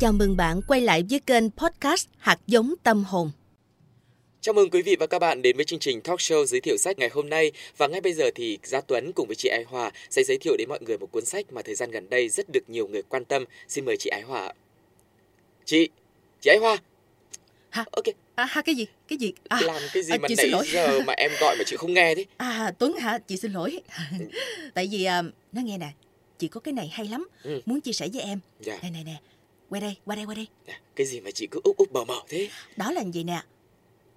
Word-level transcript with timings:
Chào 0.00 0.12
mừng 0.12 0.36
bạn 0.36 0.60
quay 0.68 0.80
lại 0.80 1.04
với 1.10 1.18
kênh 1.20 1.50
podcast 1.50 2.06
Hạt 2.18 2.38
giống 2.46 2.74
tâm 2.82 3.04
hồn. 3.04 3.30
Chào 4.40 4.52
mừng 4.52 4.70
quý 4.70 4.82
vị 4.82 4.96
và 5.00 5.06
các 5.06 5.18
bạn 5.18 5.42
đến 5.42 5.56
với 5.56 5.64
chương 5.64 5.78
trình 5.78 6.00
talk 6.00 6.18
show 6.18 6.44
giới 6.44 6.60
thiệu 6.60 6.76
sách 6.76 6.98
ngày 6.98 7.08
hôm 7.12 7.28
nay 7.28 7.52
và 7.76 7.86
ngay 7.86 8.00
bây 8.00 8.12
giờ 8.12 8.24
thì 8.34 8.58
Gia 8.64 8.80
Tuấn 8.80 9.12
cùng 9.12 9.26
với 9.26 9.36
chị 9.36 9.48
Ái 9.48 9.64
Hòa 9.68 9.90
sẽ 10.10 10.22
giới 10.22 10.38
thiệu 10.38 10.56
đến 10.58 10.68
mọi 10.68 10.78
người 10.80 10.98
một 10.98 11.12
cuốn 11.12 11.24
sách 11.24 11.52
mà 11.52 11.62
thời 11.62 11.74
gian 11.74 11.90
gần 11.90 12.10
đây 12.10 12.28
rất 12.28 12.46
được 12.52 12.60
nhiều 12.68 12.88
người 12.88 13.02
quan 13.02 13.24
tâm. 13.24 13.44
Xin 13.68 13.84
mời 13.84 13.96
chị 13.96 14.10
Ái 14.10 14.22
Hòa. 14.22 14.52
Chị, 15.64 15.88
chị 16.40 16.50
Ái 16.50 16.58
Hòa. 16.58 16.76
Hả? 17.70 17.84
Ok, 17.92 18.04
À, 18.34 18.44
ha, 18.44 18.62
cái 18.62 18.74
gì? 18.74 18.86
Cái 19.08 19.18
gì? 19.18 19.32
À, 19.48 19.60
làm 19.64 19.82
cái 19.94 20.02
gì 20.02 20.12
à, 20.14 20.18
mà 20.22 20.28
chị 20.28 20.36
xin 20.36 20.42
nãy 20.44 20.50
lỗi. 20.50 20.66
giờ 20.72 21.00
mà 21.06 21.12
em 21.12 21.30
gọi 21.40 21.56
mà 21.58 21.64
chị 21.66 21.76
không 21.76 21.94
nghe 21.94 22.14
thế? 22.14 22.24
à 22.36 22.72
Tuấn 22.78 22.96
hả? 22.96 23.18
Chị 23.18 23.36
xin 23.36 23.52
lỗi. 23.52 23.80
Tại 24.74 24.88
vì 24.90 25.04
à, 25.04 25.22
nó 25.52 25.62
nghe 25.62 25.78
nè, 25.78 25.90
chị 26.38 26.48
có 26.48 26.60
cái 26.60 26.72
này 26.74 26.88
hay 26.92 27.08
lắm, 27.08 27.28
Ừ. 27.42 27.60
muốn 27.66 27.80
chia 27.80 27.92
sẻ 27.92 28.08
với 28.12 28.22
em. 28.22 28.40
Dạ, 28.60 28.78
Này 28.82 28.90
này 28.90 29.04
nè, 29.04 29.16
qua 29.70 29.80
đây, 29.80 29.96
qua 30.04 30.16
đây, 30.16 30.24
qua 30.24 30.34
đây. 30.34 30.46
dạ, 30.68 30.74
cái 30.96 31.06
gì 31.06 31.20
mà 31.20 31.30
chị 31.30 31.46
cứ 31.50 31.60
úp 31.64 31.76
úp 31.76 31.92
mở 31.92 32.04
mở 32.04 32.20
thế? 32.28 32.48
Đó 32.76 32.92
là 32.92 33.04
gì 33.12 33.24
nè? 33.24 33.42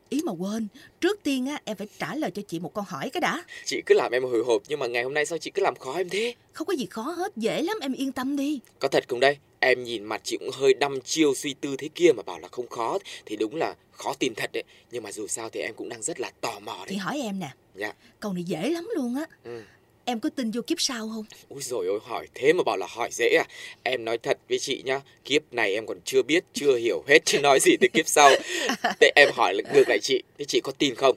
Ý 0.09 0.21
mà 0.25 0.31
quên, 0.31 0.67
trước 1.01 1.19
tiên 1.23 1.45
á 1.45 1.61
em 1.65 1.77
phải 1.77 1.87
trả 1.99 2.15
lời 2.15 2.31
cho 2.31 2.41
chị 2.47 2.59
một 2.59 2.73
câu 2.73 2.83
hỏi 2.87 3.09
cái 3.09 3.21
đã. 3.21 3.43
Chị 3.65 3.81
cứ 3.85 3.95
làm 3.95 4.11
em 4.11 4.23
hồi 4.23 4.43
hộp 4.45 4.61
nhưng 4.67 4.79
mà 4.79 4.87
ngày 4.87 5.03
hôm 5.03 5.13
nay 5.13 5.25
sao 5.25 5.37
chị 5.37 5.51
cứ 5.53 5.61
làm 5.61 5.75
khó 5.75 5.93
em 5.97 6.09
thế? 6.09 6.35
Không 6.53 6.67
có 6.67 6.73
gì 6.73 6.85
khó 6.85 7.01
hết, 7.01 7.37
dễ 7.37 7.61
lắm, 7.61 7.77
em 7.81 7.93
yên 7.93 8.11
tâm 8.11 8.35
đi. 8.35 8.59
Có 8.79 8.87
thật 8.87 9.03
không 9.07 9.19
đây? 9.19 9.37
Em 9.59 9.83
nhìn 9.83 10.03
mặt 10.03 10.21
chị 10.23 10.37
cũng 10.37 10.49
hơi 10.53 10.73
đăm 10.73 11.01
chiêu 11.01 11.33
suy 11.35 11.53
tư 11.53 11.75
thế 11.77 11.89
kia 11.95 12.11
mà 12.17 12.23
bảo 12.23 12.39
là 12.39 12.47
không 12.47 12.67
khó 12.67 12.97
thì 13.25 13.35
đúng 13.35 13.55
là 13.55 13.75
khó 13.91 14.13
tin 14.19 14.33
thật 14.35 14.49
đấy. 14.53 14.63
Nhưng 14.91 15.03
mà 15.03 15.11
dù 15.11 15.27
sao 15.27 15.49
thì 15.49 15.59
em 15.59 15.73
cũng 15.75 15.89
đang 15.89 16.01
rất 16.01 16.19
là 16.19 16.31
tò 16.41 16.59
mò 16.59 16.85
Chị 16.89 16.95
đấy. 16.95 16.97
hỏi 16.97 17.19
em 17.23 17.39
nè, 17.39 17.49
Dạ. 17.75 17.93
câu 18.19 18.33
này 18.33 18.43
dễ 18.43 18.69
lắm 18.69 18.89
luôn 18.95 19.15
á. 19.15 19.25
Ừ. 19.43 19.63
Em 20.05 20.19
có 20.19 20.29
tin 20.29 20.51
vô 20.51 20.61
kiếp 20.67 20.81
sau 20.81 21.09
không? 21.09 21.25
Úi 21.49 21.61
rồi 21.61 21.87
ôi 21.87 21.99
hỏi 22.03 22.27
thế 22.33 22.53
mà 22.53 22.63
bảo 22.63 22.77
là 22.77 22.87
hỏi 22.89 23.09
dễ 23.11 23.29
à 23.39 23.45
Em 23.83 24.05
nói 24.05 24.17
thật 24.17 24.37
với 24.49 24.59
chị 24.59 24.81
nhá 24.85 25.01
Kiếp 25.25 25.53
này 25.53 25.73
em 25.73 25.85
còn 25.87 25.97
chưa 26.05 26.23
biết 26.23 26.43
chưa 26.53 26.77
hiểu 26.77 27.03
hết 27.07 27.19
chứ 27.25 27.39
nói 27.39 27.59
gì 27.61 27.71
tới 27.81 27.89
kiếp 27.93 28.07
sau 28.07 28.29
Để 28.99 29.11
em 29.15 29.29
hỏi 29.35 29.53
lại 29.53 29.63
ngược 29.73 29.89
lại 29.89 29.99
chị 30.01 30.23
Thế 30.37 30.45
chị 30.45 30.59
có 30.63 30.71
tin 30.71 30.95
không 30.95 31.15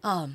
Ờ, 0.00 0.28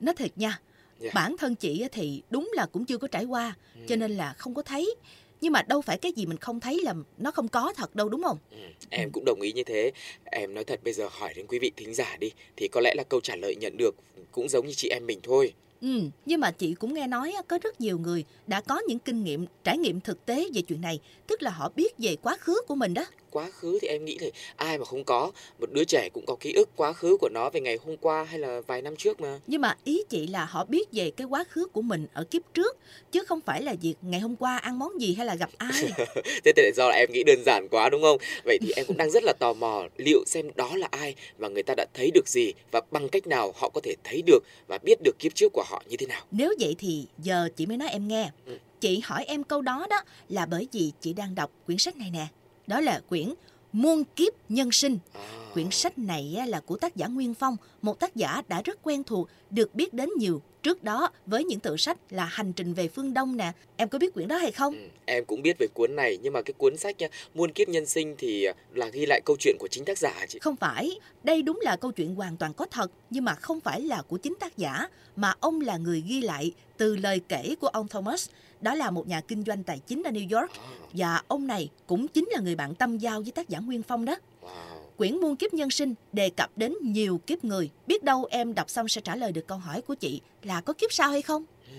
nói 0.00 0.14
thiệt 0.18 0.30
nha, 0.38 0.60
Dạ. 1.00 1.10
bản 1.14 1.36
thân 1.38 1.54
chị 1.54 1.80
á 1.80 1.88
thì 1.92 2.22
đúng 2.30 2.50
là 2.54 2.66
cũng 2.66 2.84
chưa 2.84 2.98
có 2.98 3.08
trải 3.08 3.24
qua, 3.24 3.54
Ừ. 3.74 3.80
cho 3.88 3.96
nên 3.96 4.10
là 4.10 4.32
không 4.38 4.54
có 4.54 4.62
thấy. 4.62 4.94
Nhưng 5.40 5.52
mà 5.52 5.62
đâu 5.62 5.82
phải 5.82 5.98
cái 5.98 6.12
gì 6.16 6.26
mình 6.26 6.38
không 6.38 6.60
thấy 6.60 6.80
là 6.82 6.94
nó 7.18 7.30
không 7.30 7.48
có 7.48 7.72
thật 7.76 7.96
đâu 7.96 8.08
đúng 8.08 8.22
không? 8.22 8.38
ừ, 8.50 8.56
Em 8.90 9.10
cũng 9.12 9.24
đồng 9.24 9.40
ý 9.40 9.52
như 9.52 9.64
thế 9.64 9.90
Em 10.24 10.54
nói 10.54 10.64
thật 10.64 10.80
bây 10.84 10.92
giờ 10.92 11.08
hỏi 11.10 11.32
đến 11.36 11.46
quý 11.46 11.58
vị 11.58 11.70
thính 11.76 11.94
giả 11.94 12.16
đi 12.20 12.30
Thì 12.56 12.68
có 12.68 12.80
lẽ 12.80 12.94
là 12.96 13.02
câu 13.08 13.20
trả 13.20 13.36
lời 13.36 13.56
nhận 13.56 13.76
được 13.76 13.94
Cũng 14.32 14.48
giống 14.48 14.66
như 14.66 14.72
chị 14.76 14.88
em 14.88 15.06
mình 15.06 15.20
thôi 15.22 15.52
Ừ, 15.80 16.00
nhưng 16.26 16.40
mà 16.40 16.50
chị 16.50 16.74
cũng 16.74 16.94
nghe 16.94 17.06
nói 17.06 17.34
có 17.48 17.58
rất 17.62 17.80
nhiều 17.80 17.98
người 17.98 18.24
đã 18.46 18.60
có 18.60 18.82
những 18.88 18.98
kinh 18.98 19.24
nghiệm, 19.24 19.46
trải 19.64 19.78
nghiệm 19.78 20.00
thực 20.00 20.26
tế 20.26 20.48
về 20.54 20.62
chuyện 20.62 20.80
này, 20.80 21.00
tức 21.26 21.42
là 21.42 21.50
họ 21.50 21.72
biết 21.76 21.94
về 21.98 22.16
quá 22.22 22.36
khứ 22.40 22.62
của 22.68 22.74
mình 22.74 22.94
đó. 22.94 23.04
Quá 23.30 23.50
khứ 23.50 23.78
thì 23.82 23.88
em 23.88 24.04
nghĩ 24.04 24.18
là 24.20 24.28
ai 24.56 24.78
mà 24.78 24.84
không 24.84 25.04
có 25.04 25.32
Một 25.60 25.72
đứa 25.72 25.84
trẻ 25.84 26.08
cũng 26.12 26.26
có 26.26 26.36
ký 26.40 26.52
ức 26.52 26.68
quá 26.76 26.92
khứ 26.92 27.16
của 27.20 27.28
nó 27.28 27.50
về 27.50 27.60
ngày 27.60 27.78
hôm 27.84 27.96
qua 27.96 28.24
hay 28.24 28.38
là 28.38 28.60
vài 28.66 28.82
năm 28.82 28.96
trước 28.96 29.20
mà 29.20 29.40
Nhưng 29.46 29.60
mà 29.60 29.76
ý 29.84 30.02
chị 30.08 30.26
là 30.26 30.44
họ 30.44 30.64
biết 30.64 30.88
về 30.92 31.10
cái 31.10 31.26
quá 31.26 31.44
khứ 31.50 31.66
của 31.72 31.82
mình 31.82 32.06
ở 32.12 32.24
kiếp 32.24 32.42
trước, 32.54 32.76
chứ 33.12 33.24
không 33.24 33.40
phải 33.40 33.62
là 33.62 33.74
việc 33.82 33.94
ngày 34.02 34.20
hôm 34.20 34.36
qua 34.36 34.58
ăn 34.58 34.78
món 34.78 35.00
gì 35.00 35.14
hay 35.14 35.26
là 35.26 35.34
gặp 35.34 35.50
ai. 35.58 35.92
Thế 36.44 36.52
thì 36.56 36.70
do 36.76 36.88
là 36.88 36.94
em 36.94 37.12
nghĩ 37.12 37.24
đơn 37.24 37.42
giản 37.46 37.68
quá 37.70 37.88
đúng 37.88 38.02
không? 38.02 38.18
Vậy 38.44 38.58
thì 38.60 38.72
em 38.76 38.86
cũng 38.86 38.96
đang 38.96 39.10
rất 39.10 39.24
là 39.24 39.32
tò 39.38 39.52
mò 39.52 39.88
liệu 39.96 40.24
xem 40.26 40.50
đó 40.54 40.76
là 40.76 40.88
ai 40.90 41.14
và 41.38 41.48
người 41.48 41.62
ta 41.62 41.74
đã 41.76 41.86
thấy 41.94 42.10
được 42.14 42.28
gì 42.28 42.52
và 42.70 42.80
bằng 42.90 43.08
cách 43.08 43.26
nào 43.26 43.52
họ 43.56 43.68
có 43.68 43.80
thể 43.80 43.94
thấy 44.04 44.22
được 44.26 44.42
và 44.68 44.78
biết 44.78 44.98
được 45.04 45.18
kiếp 45.18 45.34
trước 45.34 45.52
của 45.52 45.64
họ 45.66 45.69
như 45.88 45.96
thế 45.96 46.06
nào. 46.06 46.22
Nếu 46.30 46.54
vậy 46.60 46.74
thì 46.78 47.06
giờ 47.18 47.48
chị 47.56 47.66
mới 47.66 47.76
nói 47.76 47.88
em 47.88 48.08
nghe. 48.08 48.30
Ừ. 48.46 48.58
Chị 48.80 49.00
hỏi 49.04 49.24
em 49.24 49.44
câu 49.44 49.62
đó 49.62 49.86
đó 49.90 50.02
là 50.28 50.46
bởi 50.46 50.68
vì 50.72 50.92
chị 51.00 51.12
đang 51.12 51.34
đọc 51.34 51.50
quyển 51.66 51.78
sách 51.78 51.96
này 51.96 52.10
nè. 52.10 52.26
Đó 52.66 52.80
là 52.80 53.00
quyển 53.08 53.34
Muôn 53.72 54.04
kiếp 54.16 54.32
nhân 54.48 54.72
sinh. 54.72 54.98
À, 55.12 55.20
Quyển 55.54 55.70
sách 55.70 55.98
này 55.98 56.38
là 56.46 56.60
của 56.60 56.76
tác 56.76 56.96
giả 56.96 57.06
Nguyên 57.06 57.34
Phong, 57.34 57.56
một 57.82 58.00
tác 58.00 58.16
giả 58.16 58.42
đã 58.48 58.62
rất 58.62 58.78
quen 58.82 59.04
thuộc, 59.04 59.28
được 59.50 59.74
biết 59.74 59.94
đến 59.94 60.08
nhiều 60.18 60.42
trước 60.62 60.84
đó 60.84 61.10
với 61.26 61.44
những 61.44 61.60
tựa 61.60 61.76
sách 61.76 61.96
là 62.10 62.24
Hành 62.24 62.52
trình 62.52 62.74
về 62.74 62.88
phương 62.88 63.14
Đông 63.14 63.36
nè. 63.36 63.52
Em 63.76 63.88
có 63.88 63.98
biết 63.98 64.14
quyển 64.14 64.28
đó 64.28 64.36
hay 64.36 64.52
không? 64.52 64.74
ừ, 64.74 64.80
em 65.06 65.24
cũng 65.24 65.42
biết 65.42 65.56
về 65.58 65.66
cuốn 65.74 65.96
này 65.96 66.18
nhưng 66.22 66.32
mà 66.32 66.42
cái 66.42 66.54
cuốn 66.58 66.76
sách 66.76 66.98
nha, 66.98 67.08
Muôn 67.34 67.52
kiếp 67.52 67.68
nhân 67.68 67.86
sinh 67.86 68.14
thì 68.18 68.46
là 68.74 68.86
ghi 68.86 69.06
lại 69.06 69.20
câu 69.24 69.36
chuyện 69.40 69.56
của 69.58 69.68
chính 69.70 69.84
tác 69.84 69.98
giả 69.98 70.26
chị. 70.28 70.38
Không 70.38 70.56
phải, 70.56 70.98
đây 71.22 71.42
đúng 71.42 71.58
là 71.62 71.76
câu 71.76 71.92
chuyện 71.92 72.14
hoàn 72.14 72.36
toàn 72.36 72.54
có 72.54 72.66
thật, 72.70 72.90
nhưng 73.10 73.24
mà 73.24 73.34
không 73.34 73.60
phải 73.60 73.80
là 73.80 74.02
của 74.08 74.16
chính 74.16 74.34
tác 74.40 74.56
giả, 74.56 74.88
mà 75.16 75.34
ông 75.40 75.60
là 75.60 75.76
người 75.76 76.02
ghi 76.08 76.20
lại 76.20 76.52
từ 76.76 76.96
lời 76.96 77.20
kể 77.28 77.54
của 77.60 77.68
ông 77.68 77.88
Thomas. 77.88 78.28
Đó 78.60 78.74
là 78.74 78.90
một 78.90 79.08
nhà 79.08 79.20
kinh 79.20 79.44
doanh 79.46 79.62
tài 79.62 79.78
chính 79.78 80.02
ở 80.02 80.10
New 80.10 80.40
York. 80.40 80.50
À, 80.50 80.62
Và 80.92 81.22
ông 81.28 81.46
này 81.46 81.68
cũng 81.86 82.08
chính 82.08 82.28
là 82.32 82.40
người 82.40 82.54
bạn 82.54 82.74
tâm 82.74 82.98
giao 82.98 83.22
với 83.22 83.32
tác 83.32 83.48
giả 83.48 83.58
Nguyên 83.58 83.82
Phong 83.82 84.04
đó. 84.04 84.16
wow. 84.42 84.69
Quyển 85.00 85.16
Muôn 85.20 85.36
kiếp 85.36 85.54
nhân 85.54 85.70
sinh 85.70 85.94
đề 86.12 86.30
cập 86.30 86.58
đến 86.58 86.74
nhiều 86.82 87.20
kiếp 87.26 87.44
người. 87.44 87.70
Biết 87.86 88.04
đâu 88.04 88.26
em 88.30 88.54
đọc 88.54 88.70
xong 88.70 88.88
sẽ 88.88 89.00
trả 89.00 89.16
lời 89.16 89.32
được 89.32 89.46
câu 89.46 89.58
hỏi 89.58 89.82
của 89.82 89.94
chị 89.94 90.20
là 90.42 90.60
có 90.60 90.72
kiếp 90.72 90.92
sau 90.92 91.10
hay 91.10 91.22
không? 91.22 91.44
Ừ, 91.70 91.76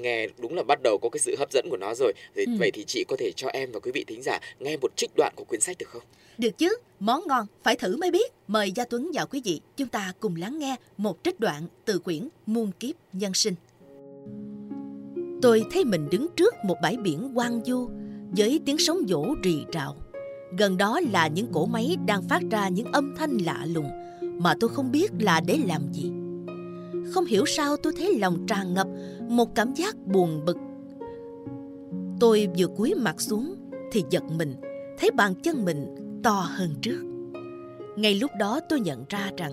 Nghe 0.00 0.26
đúng 0.38 0.54
là 0.56 0.62
bắt 0.62 0.78
đầu 0.82 0.98
có 1.02 1.08
cái 1.12 1.20
sự 1.20 1.36
hấp 1.38 1.52
dẫn 1.52 1.66
của 1.70 1.76
nó 1.76 1.94
rồi. 1.94 2.12
Vậy, 2.34 2.44
Ừ. 2.48 2.52
vậy 2.58 2.70
thì 2.74 2.84
chị 2.86 3.04
có 3.08 3.16
thể 3.18 3.32
cho 3.36 3.48
em 3.48 3.72
và 3.72 3.80
quý 3.80 3.90
vị 3.94 4.04
thính 4.06 4.22
giả 4.22 4.38
nghe 4.60 4.76
một 4.76 4.88
trích 4.96 5.10
đoạn 5.16 5.32
của 5.36 5.44
quyển 5.44 5.60
sách 5.60 5.76
được 5.78 5.88
không? 5.88 6.02
Được 6.38 6.58
chứ, 6.58 6.76
món 7.00 7.22
ngon, 7.26 7.46
phải 7.62 7.76
thử 7.76 7.96
mới 7.96 8.10
biết. 8.10 8.32
Mời 8.48 8.72
Gia 8.72 8.84
Tuấn 8.84 9.10
và 9.14 9.24
quý 9.24 9.40
vị, 9.44 9.60
chúng 9.76 9.88
ta 9.88 10.12
cùng 10.20 10.36
lắng 10.36 10.58
nghe 10.58 10.76
một 10.96 11.18
trích 11.24 11.40
đoạn 11.40 11.62
từ 11.84 11.98
quyển 11.98 12.28
Muôn 12.46 12.70
kiếp 12.80 12.94
nhân 13.12 13.34
sinh. 13.34 13.54
Tôi 15.42 15.64
thấy 15.72 15.84
mình 15.84 16.08
đứng 16.10 16.26
trước 16.36 16.54
một 16.64 16.76
bãi 16.82 16.96
biển 16.96 17.32
quang 17.34 17.60
du 17.64 17.88
với 18.36 18.60
tiếng 18.66 18.78
sóng 18.78 18.98
vỗ 19.08 19.34
rì 19.42 19.64
rào. 19.72 19.96
Gần 20.58 20.76
đó 20.76 21.00
là 21.12 21.26
những 21.26 21.52
cỗ 21.52 21.66
máy 21.66 21.96
đang 22.06 22.22
phát 22.22 22.42
ra 22.50 22.68
những 22.68 22.92
âm 22.92 23.14
thanh 23.16 23.38
lạ 23.38 23.66
lùng 23.74 23.88
mà 24.22 24.54
tôi 24.60 24.70
không 24.70 24.92
biết 24.92 25.12
là 25.20 25.40
để 25.46 25.58
làm 25.66 25.92
gì. 25.92 26.12
Không 27.12 27.24
hiểu 27.24 27.46
sao 27.46 27.76
tôi 27.76 27.92
thấy 27.98 28.18
lòng 28.18 28.46
tràn 28.46 28.74
ngập 28.74 28.86
một 29.28 29.54
cảm 29.54 29.74
giác 29.74 30.06
buồn 30.06 30.44
bực. 30.44 30.56
Tôi 32.20 32.48
vừa 32.58 32.66
cúi 32.66 32.94
mặt 32.94 33.20
xuống 33.20 33.54
thì 33.92 34.04
giật 34.10 34.22
mình, 34.36 34.54
thấy 34.98 35.10
bàn 35.10 35.34
chân 35.42 35.64
mình 35.64 35.86
to 36.22 36.46
hơn 36.48 36.74
trước. 36.82 37.02
Ngay 37.96 38.14
lúc 38.14 38.30
đó 38.38 38.60
tôi 38.68 38.80
nhận 38.80 39.04
ra 39.08 39.30
rằng 39.36 39.52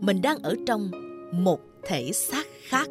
mình 0.00 0.22
đang 0.22 0.38
ở 0.42 0.54
trong 0.66 0.90
một 1.32 1.60
thể 1.82 2.12
xác 2.12 2.46
khác. 2.62 2.88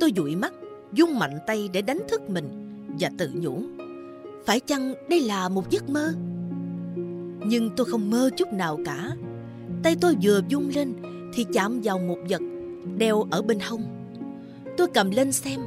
Tôi 0.00 0.12
dụi 0.16 0.36
mắt, 0.36 0.52
dung 0.92 1.18
mạnh 1.18 1.38
tay 1.46 1.68
để 1.72 1.82
đánh 1.82 2.00
thức 2.08 2.30
mình 2.30 2.48
và 3.00 3.10
tự 3.18 3.30
nhủ. 3.34 3.62
Phải 4.48 4.60
chăng 4.60 4.94
đây 5.08 5.20
là 5.20 5.48
một 5.48 5.70
giấc 5.70 5.88
mơ? 5.88 6.12
Nhưng 7.46 7.70
tôi 7.76 7.86
không 7.86 8.10
mơ 8.10 8.30
chút 8.36 8.52
nào 8.52 8.78
cả. 8.84 9.10
Tay 9.82 9.96
tôi 10.00 10.16
vừa 10.22 10.40
vung 10.50 10.70
lên 10.74 10.92
thì 11.34 11.46
chạm 11.52 11.80
vào 11.84 11.98
một 11.98 12.16
vật 12.28 12.42
đeo 12.98 13.26
ở 13.30 13.42
bên 13.42 13.58
hông. 13.60 13.82
Tôi 14.76 14.86
cầm 14.94 15.10
lên 15.10 15.32
xem 15.32 15.60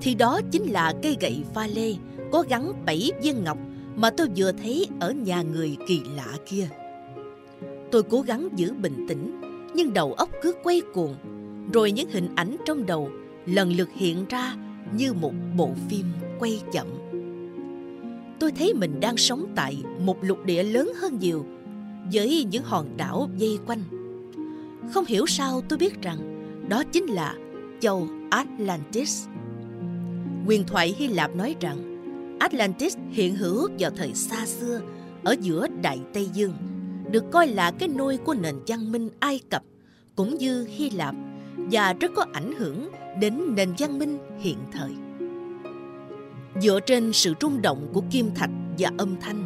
thì 0.00 0.14
đó 0.14 0.40
chính 0.50 0.62
là 0.62 0.94
cây 1.02 1.16
gậy 1.20 1.42
pha 1.54 1.66
lê 1.66 1.94
có 2.32 2.44
gắn 2.48 2.72
bảy 2.86 3.10
viên 3.22 3.44
ngọc 3.44 3.58
mà 3.96 4.10
tôi 4.10 4.28
vừa 4.36 4.52
thấy 4.52 4.86
ở 5.00 5.12
nhà 5.12 5.42
người 5.42 5.76
kỳ 5.86 6.00
lạ 6.16 6.36
kia. 6.46 6.68
Tôi 7.90 8.02
cố 8.02 8.20
gắng 8.20 8.48
giữ 8.56 8.72
bình 8.72 9.06
tĩnh, 9.08 9.40
nhưng 9.74 9.92
đầu 9.92 10.12
óc 10.12 10.28
cứ 10.42 10.54
quay 10.62 10.82
cuồng, 10.94 11.14
rồi 11.72 11.92
những 11.92 12.10
hình 12.10 12.28
ảnh 12.34 12.56
trong 12.66 12.86
đầu 12.86 13.10
lần 13.46 13.72
lượt 13.72 13.88
hiện 13.94 14.24
ra 14.28 14.54
như 14.96 15.12
một 15.12 15.32
bộ 15.56 15.70
phim 15.88 16.06
quay 16.38 16.60
chậm. 16.72 16.86
Tôi 18.40 18.52
thấy 18.52 18.74
mình 18.74 19.00
đang 19.00 19.16
sống 19.16 19.52
tại 19.54 19.82
một 20.00 20.24
lục 20.24 20.44
địa 20.44 20.62
lớn 20.62 20.92
hơn 21.00 21.18
nhiều, 21.18 21.46
với 22.12 22.46
những 22.50 22.64
hòn 22.64 22.96
đảo 22.96 23.30
dây 23.36 23.58
quanh. 23.66 23.82
Không 24.94 25.04
hiểu 25.04 25.26
sao 25.26 25.62
tôi 25.68 25.78
biết 25.78 26.02
rằng 26.02 26.18
đó 26.68 26.82
chính 26.92 27.06
là 27.06 27.34
châu 27.80 28.08
Atlantis. 28.30 29.26
Huyền 30.44 30.64
thoại 30.66 30.94
Hy 30.98 31.08
Lạp 31.08 31.36
nói 31.36 31.56
rằng 31.60 31.88
Atlantis 32.40 32.96
hiện 33.10 33.36
hữu 33.36 33.68
vào 33.78 33.90
thời 33.96 34.14
xa 34.14 34.46
xưa 34.46 34.80
ở 35.24 35.36
giữa 35.40 35.66
Đại 35.82 35.98
Tây 36.12 36.28
Dương, 36.32 36.54
được 37.10 37.24
coi 37.32 37.48
là 37.48 37.70
cái 37.70 37.88
nôi 37.88 38.16
của 38.16 38.34
nền 38.34 38.54
văn 38.66 38.92
minh 38.92 39.08
Ai 39.18 39.40
Cập 39.50 39.62
cũng 40.16 40.38
như 40.38 40.66
Hy 40.70 40.90
Lạp 40.90 41.14
và 41.56 41.92
rất 41.92 42.12
có 42.16 42.26
ảnh 42.32 42.52
hưởng 42.58 42.88
đến 43.20 43.54
nền 43.56 43.68
văn 43.78 43.98
minh 43.98 44.18
hiện 44.38 44.58
thời. 44.72 45.07
Dựa 46.60 46.80
trên 46.80 47.12
sự 47.12 47.34
rung 47.40 47.62
động 47.62 47.88
của 47.92 48.02
kim 48.10 48.30
thạch 48.34 48.50
và 48.78 48.90
âm 48.98 49.16
thanh, 49.20 49.44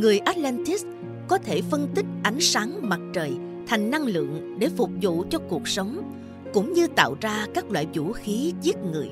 người 0.00 0.18
Atlantis 0.18 0.84
có 1.28 1.38
thể 1.38 1.62
phân 1.62 1.88
tích 1.94 2.06
ánh 2.22 2.40
sáng 2.40 2.88
mặt 2.88 3.00
trời 3.12 3.32
thành 3.66 3.90
năng 3.90 4.06
lượng 4.06 4.58
để 4.58 4.68
phục 4.76 4.90
vụ 5.02 5.24
cho 5.30 5.38
cuộc 5.48 5.68
sống, 5.68 6.12
cũng 6.54 6.72
như 6.72 6.86
tạo 6.86 7.16
ra 7.20 7.46
các 7.54 7.70
loại 7.70 7.86
vũ 7.94 8.12
khí 8.12 8.52
giết 8.62 8.76
người. 8.92 9.08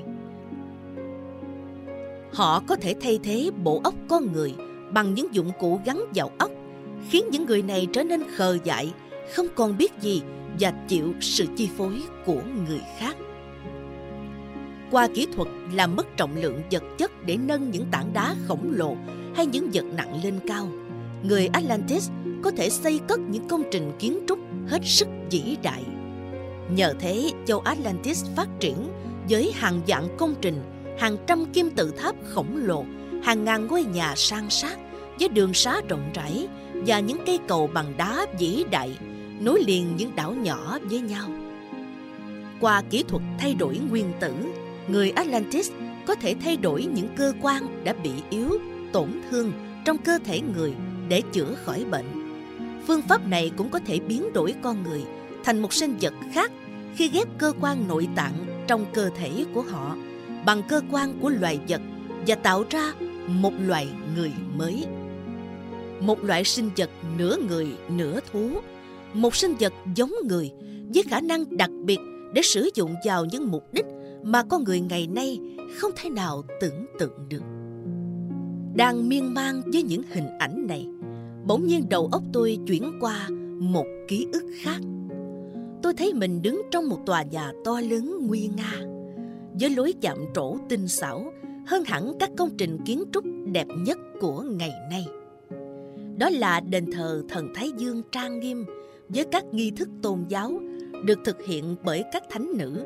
Họ 2.33 2.63
có 2.67 2.75
thể 2.75 2.95
thay 3.01 3.19
thế 3.23 3.49
bộ 3.63 3.81
óc 3.83 3.93
con 4.09 4.33
người 4.33 4.53
bằng 4.91 5.13
những 5.13 5.35
dụng 5.35 5.51
cụ 5.59 5.79
gắn 5.85 6.05
vào 6.15 6.31
óc, 6.37 6.51
khiến 7.09 7.25
những 7.31 7.45
người 7.45 7.61
này 7.61 7.87
trở 7.93 8.03
nên 8.03 8.23
khờ 8.35 8.57
dại, 8.63 8.93
không 9.33 9.47
còn 9.55 9.77
biết 9.77 9.91
gì 10.01 10.21
và 10.59 10.73
chịu 10.87 11.13
sự 11.21 11.45
chi 11.57 11.69
phối 11.77 12.01
của 12.25 12.41
người 12.67 12.81
khác. 12.99 13.15
Qua 14.91 15.07
kỹ 15.13 15.27
thuật 15.35 15.47
làm 15.73 15.95
mất 15.95 16.17
trọng 16.17 16.37
lượng 16.37 16.61
vật 16.71 16.83
chất 16.97 17.25
để 17.25 17.37
nâng 17.37 17.71
những 17.71 17.85
tảng 17.91 18.13
đá 18.13 18.35
khổng 18.47 18.73
lồ 18.75 18.95
hay 19.35 19.45
những 19.45 19.69
vật 19.73 19.85
nặng 19.95 20.23
lên 20.23 20.39
cao, 20.47 20.67
người 21.23 21.47
Atlantis 21.47 22.09
có 22.43 22.51
thể 22.51 22.69
xây 22.69 22.99
cất 23.07 23.19
những 23.19 23.47
công 23.47 23.63
trình 23.71 23.91
kiến 23.99 24.19
trúc 24.27 24.39
hết 24.67 24.79
sức 24.83 25.07
vĩ 25.31 25.57
đại. 25.63 25.83
Nhờ 26.75 26.93
thế, 26.99 27.31
châu 27.45 27.59
Atlantis 27.59 28.25
phát 28.35 28.47
triển 28.59 28.75
với 29.29 29.51
hàng 29.55 29.81
vạn 29.87 30.07
công 30.17 30.35
trình, 30.41 30.55
hàng 30.99 31.17
trăm 31.27 31.45
kim 31.53 31.69
tự 31.69 31.91
tháp 31.97 32.15
khổng 32.29 32.57
lồ, 32.65 32.85
hàng 33.23 33.43
ngàn 33.43 33.67
ngôi 33.67 33.83
nhà 33.83 34.13
sang 34.15 34.49
sát 34.49 34.77
với 35.19 35.29
đường 35.29 35.53
xá 35.53 35.81
rộng 35.89 36.11
rãi 36.13 36.47
và 36.73 36.99
những 36.99 37.17
cây 37.25 37.39
cầu 37.47 37.69
bằng 37.73 37.93
đá 37.97 38.25
vĩ 38.39 38.65
đại 38.71 38.97
nối 39.39 39.63
liền 39.67 39.95
những 39.97 40.15
đảo 40.15 40.33
nhỏ 40.33 40.77
với 40.89 40.99
nhau. 40.99 41.29
Qua 42.61 42.81
kỹ 42.89 43.03
thuật 43.07 43.23
thay 43.39 43.53
đổi 43.53 43.79
nguyên 43.89 44.05
tử, 44.19 44.33
người 44.87 45.11
Atlantis 45.11 45.71
có 46.05 46.15
thể 46.15 46.35
thay 46.43 46.57
đổi 46.57 46.85
những 46.85 47.07
cơ 47.15 47.33
quan 47.41 47.83
đã 47.83 47.93
bị 47.93 48.11
yếu, 48.29 48.59
tổn 48.91 49.09
thương 49.29 49.51
trong 49.85 49.97
cơ 49.97 50.19
thể 50.25 50.41
người 50.55 50.73
để 51.09 51.21
chữa 51.33 51.55
khỏi 51.65 51.85
bệnh. 51.91 52.05
Phương 52.87 53.01
pháp 53.01 53.27
này 53.27 53.51
cũng 53.57 53.69
có 53.69 53.79
thể 53.79 53.99
biến 53.99 54.33
đổi 54.33 54.53
con 54.61 54.83
người 54.83 55.01
thành 55.43 55.61
một 55.61 55.73
sinh 55.73 55.95
vật 56.01 56.13
khác 56.33 56.51
khi 56.95 57.09
ghép 57.09 57.27
cơ 57.37 57.53
quan 57.61 57.87
nội 57.87 58.07
tạng 58.15 58.63
trong 58.67 58.85
cơ 58.93 59.09
thể 59.17 59.45
của 59.53 59.61
họ 59.61 59.97
bằng 60.45 60.61
cơ 60.69 60.81
quan 60.91 61.19
của 61.21 61.29
loài 61.29 61.59
vật 61.67 61.81
và 62.27 62.35
tạo 62.35 62.63
ra 62.69 62.93
một 63.27 63.53
loài 63.67 63.87
người 64.15 64.31
mới. 64.57 64.85
Một 65.99 66.23
loại 66.23 66.43
sinh 66.43 66.69
vật 66.77 66.89
nửa 67.17 67.37
người 67.49 67.67
nửa 67.89 68.19
thú, 68.31 68.49
một 69.13 69.35
sinh 69.35 69.55
vật 69.59 69.73
giống 69.95 70.13
người 70.29 70.51
với 70.93 71.03
khả 71.09 71.21
năng 71.21 71.57
đặc 71.57 71.69
biệt 71.85 71.99
để 72.33 72.41
sử 72.41 72.69
dụng 72.75 72.95
vào 73.05 73.25
những 73.25 73.51
mục 73.51 73.73
đích 73.73 73.85
mà 74.23 74.43
con 74.43 74.63
người 74.63 74.79
ngày 74.79 75.07
nay 75.07 75.39
không 75.77 75.91
thể 75.95 76.09
nào 76.09 76.43
tưởng 76.61 76.85
tượng 76.99 77.29
được. 77.29 77.43
Đang 78.75 79.09
miên 79.09 79.33
man 79.33 79.61
với 79.73 79.83
những 79.83 80.01
hình 80.13 80.37
ảnh 80.39 80.67
này, 80.67 80.87
bỗng 81.45 81.67
nhiên 81.67 81.85
đầu 81.89 82.09
óc 82.11 82.23
tôi 82.33 82.57
chuyển 82.67 82.91
qua 82.99 83.29
một 83.59 83.85
ký 84.07 84.27
ức 84.33 84.43
khác. 84.61 84.79
Tôi 85.83 85.93
thấy 85.93 86.13
mình 86.13 86.41
đứng 86.41 86.61
trong 86.71 86.89
một 86.89 86.99
tòa 87.05 87.23
nhà 87.23 87.51
to 87.65 87.81
lớn 87.89 88.17
nguy 88.21 88.49
nga, 88.57 88.73
với 89.59 89.69
lối 89.69 89.93
chạm 90.01 90.17
trổ 90.35 90.57
tinh 90.69 90.87
xảo 90.87 91.33
hơn 91.67 91.83
hẳn 91.85 92.13
các 92.19 92.29
công 92.37 92.49
trình 92.57 92.77
kiến 92.85 93.03
trúc 93.13 93.25
đẹp 93.51 93.67
nhất 93.77 93.97
của 94.21 94.41
ngày 94.41 94.71
nay. 94.89 95.05
Đó 96.17 96.29
là 96.29 96.59
đền 96.59 96.91
thờ 96.91 97.23
thần 97.29 97.47
Thái 97.55 97.71
Dương 97.77 98.01
trang 98.11 98.39
nghiêm 98.39 98.65
với 99.09 99.25
các 99.31 99.45
nghi 99.51 99.71
thức 99.71 99.89
tôn 100.01 100.25
giáo 100.29 100.51
được 101.05 101.19
thực 101.25 101.41
hiện 101.45 101.75
bởi 101.83 102.03
các 102.11 102.23
thánh 102.29 102.51
nữ. 102.57 102.83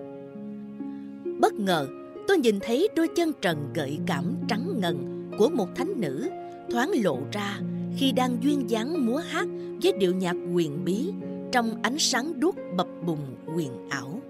Bất 1.40 1.54
ngờ, 1.54 1.88
tôi 2.28 2.38
nhìn 2.38 2.60
thấy 2.62 2.90
đôi 2.96 3.08
chân 3.08 3.32
trần 3.42 3.74
gợi 3.74 4.00
cảm 4.06 4.36
trắng 4.48 4.80
ngần 4.82 5.30
của 5.38 5.50
một 5.50 5.68
thánh 5.76 5.94
nữ 6.02 6.30
thoáng 6.72 6.92
lộ 7.04 7.20
ra 7.32 7.60
khi 7.98 8.12
đang 8.12 8.38
duyên 8.44 8.70
dáng 8.70 9.06
múa 9.06 9.18
hát 9.18 9.48
với 9.84 9.94
điệu 10.00 10.16
nhạc 10.16 10.36
quyền 10.54 10.86
bí 10.86 11.12
trong 11.52 11.82
ánh 11.84 12.00
sáng 12.00 12.40
đuốc 12.40 12.56
bập 12.78 12.88
bùng 13.06 13.36
quyền 13.56 13.90
ảo. 13.90 14.22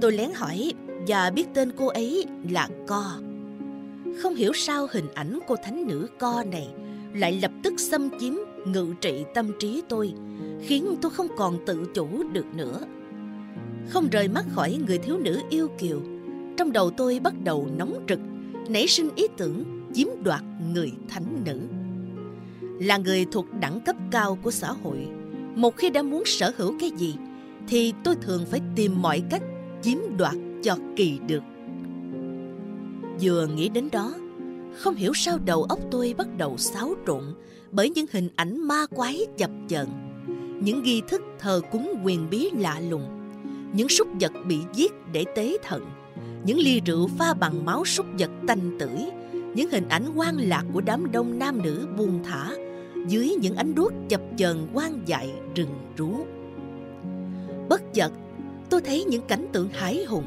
Tôi 0.00 0.12
lén 0.12 0.30
hỏi 0.34 0.72
và 1.06 1.30
biết 1.30 1.46
tên 1.54 1.72
cô 1.76 1.86
ấy 1.86 2.24
là 2.50 2.68
Co. 2.86 3.04
Không 4.22 4.34
hiểu 4.34 4.52
sao 4.54 4.86
hình 4.90 5.08
ảnh 5.14 5.38
cô 5.46 5.56
thánh 5.64 5.86
nữ 5.86 6.08
Co 6.18 6.44
này 6.52 6.68
lại 7.14 7.38
lập 7.42 7.50
tức 7.62 7.80
xâm 7.80 8.10
chiếm 8.20 8.34
ngự 8.66 8.94
trị 9.00 9.24
tâm 9.34 9.52
trí 9.58 9.82
tôi 9.88 10.12
khiến 10.60 10.96
tôi 11.02 11.10
không 11.10 11.28
còn 11.36 11.58
tự 11.66 11.84
chủ 11.94 12.08
được 12.32 12.46
nữa 12.54 12.80
không 13.88 14.08
rời 14.10 14.28
mắt 14.28 14.44
khỏi 14.50 14.78
người 14.86 14.98
thiếu 14.98 15.18
nữ 15.18 15.40
yêu 15.50 15.68
kiều. 15.78 16.00
Trong 16.56 16.72
đầu 16.72 16.90
tôi 16.90 17.20
bắt 17.20 17.34
đầu 17.44 17.68
nóng 17.76 18.04
rực, 18.08 18.18
nảy 18.68 18.86
sinh 18.86 19.08
ý 19.16 19.26
tưởng 19.36 19.64
chiếm 19.94 20.08
đoạt 20.22 20.42
người 20.72 20.92
thánh 21.08 21.42
nữ. 21.44 21.60
Là 22.80 22.96
người 22.96 23.26
thuộc 23.32 23.46
đẳng 23.60 23.80
cấp 23.80 23.96
cao 24.10 24.38
của 24.42 24.50
xã 24.50 24.72
hội, 24.72 24.98
một 25.54 25.76
khi 25.76 25.90
đã 25.90 26.02
muốn 26.02 26.22
sở 26.26 26.52
hữu 26.56 26.78
cái 26.80 26.90
gì, 26.90 27.14
thì 27.68 27.92
tôi 28.04 28.14
thường 28.22 28.44
phải 28.50 28.60
tìm 28.76 29.02
mọi 29.02 29.22
cách 29.30 29.42
chiếm 29.82 29.98
đoạt 30.16 30.34
cho 30.62 30.76
kỳ 30.96 31.18
được. 31.28 31.42
Vừa 33.20 33.46
nghĩ 33.46 33.68
đến 33.68 33.88
đó, 33.92 34.14
không 34.74 34.94
hiểu 34.94 35.12
sao 35.14 35.38
đầu 35.44 35.62
óc 35.62 35.78
tôi 35.90 36.14
bắt 36.18 36.28
đầu 36.38 36.56
xáo 36.56 36.94
trộn 37.06 37.24
bởi 37.72 37.90
những 37.90 38.06
hình 38.12 38.28
ảnh 38.36 38.68
ma 38.68 38.86
quái 38.86 39.26
chập 39.36 39.50
chờn, 39.68 39.86
những 40.60 40.82
nghi 40.82 41.02
thức 41.08 41.22
thờ 41.38 41.60
cúng 41.72 41.94
quyền 42.04 42.30
bí 42.30 42.50
lạ 42.58 42.80
lùng 42.90 43.23
những 43.74 43.88
súc 43.88 44.08
vật 44.20 44.32
bị 44.46 44.58
giết 44.74 44.92
để 45.12 45.24
tế 45.34 45.56
thần. 45.62 45.84
Những 46.44 46.58
ly 46.58 46.80
rượu 46.86 47.08
pha 47.18 47.34
bằng 47.34 47.64
máu 47.64 47.84
súc 47.84 48.06
vật 48.18 48.30
tanh 48.46 48.76
tưởi. 48.78 49.10
Những 49.54 49.70
hình 49.70 49.88
ảnh 49.88 50.04
quan 50.14 50.36
lạc 50.36 50.64
của 50.72 50.80
đám 50.80 51.12
đông 51.12 51.38
nam 51.38 51.62
nữ 51.62 51.86
buông 51.96 52.22
thả. 52.24 52.50
Dưới 53.08 53.34
những 53.40 53.56
ánh 53.56 53.74
đuốc 53.74 53.92
chập 54.08 54.20
chờn 54.36 54.56
quan 54.72 55.02
dại 55.06 55.30
rừng 55.54 55.74
rú. 55.96 56.26
Bất 57.68 57.82
chợt, 57.94 58.12
tôi 58.70 58.80
thấy 58.80 59.04
những 59.04 59.22
cảnh 59.22 59.46
tượng 59.52 59.68
hải 59.72 60.04
hùng, 60.04 60.24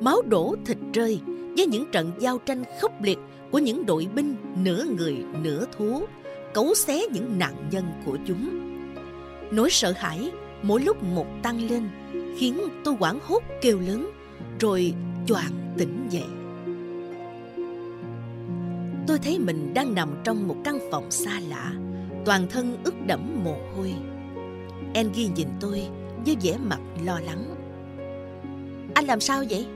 máu 0.00 0.22
đổ 0.22 0.56
thịt 0.66 0.78
rơi 0.94 1.20
với 1.56 1.66
những 1.66 1.86
trận 1.92 2.10
giao 2.18 2.38
tranh 2.38 2.64
khốc 2.80 3.02
liệt 3.02 3.18
của 3.50 3.58
những 3.58 3.86
đội 3.86 4.08
binh 4.14 4.34
nửa 4.64 4.84
người, 4.98 5.16
nửa 5.42 5.64
thú, 5.78 6.02
cấu 6.54 6.74
xé 6.74 7.02
những 7.12 7.38
nạn 7.38 7.54
nhân 7.70 7.84
của 8.06 8.16
chúng. 8.26 8.50
Nỗi 9.52 9.70
sợ 9.70 9.92
hãi 9.96 10.30
mỗi 10.62 10.80
lúc 10.80 11.02
một 11.02 11.26
tăng 11.42 11.70
lên 11.70 11.88
khiến 12.36 12.58
tôi 12.84 12.94
hoảng 12.94 13.18
hốt 13.22 13.42
kêu 13.62 13.80
lớn 13.80 14.10
rồi 14.60 14.94
choàng 15.26 15.74
tỉnh 15.78 16.06
dậy 16.10 16.24
tôi 19.06 19.18
thấy 19.18 19.38
mình 19.38 19.74
đang 19.74 19.94
nằm 19.94 20.08
trong 20.24 20.48
một 20.48 20.56
căn 20.64 20.78
phòng 20.90 21.10
xa 21.10 21.40
lạ 21.48 21.72
toàn 22.24 22.46
thân 22.50 22.76
ướt 22.84 22.94
đẫm 23.06 23.44
mồ 23.44 23.56
hôi 23.76 23.94
Angie 24.94 25.28
nhìn 25.28 25.48
tôi 25.60 25.82
với 26.26 26.36
vẻ 26.42 26.58
mặt 26.68 26.80
lo 27.04 27.20
lắng 27.20 27.44
anh 28.94 29.04
làm 29.04 29.20
sao 29.20 29.44
vậy 29.50 29.66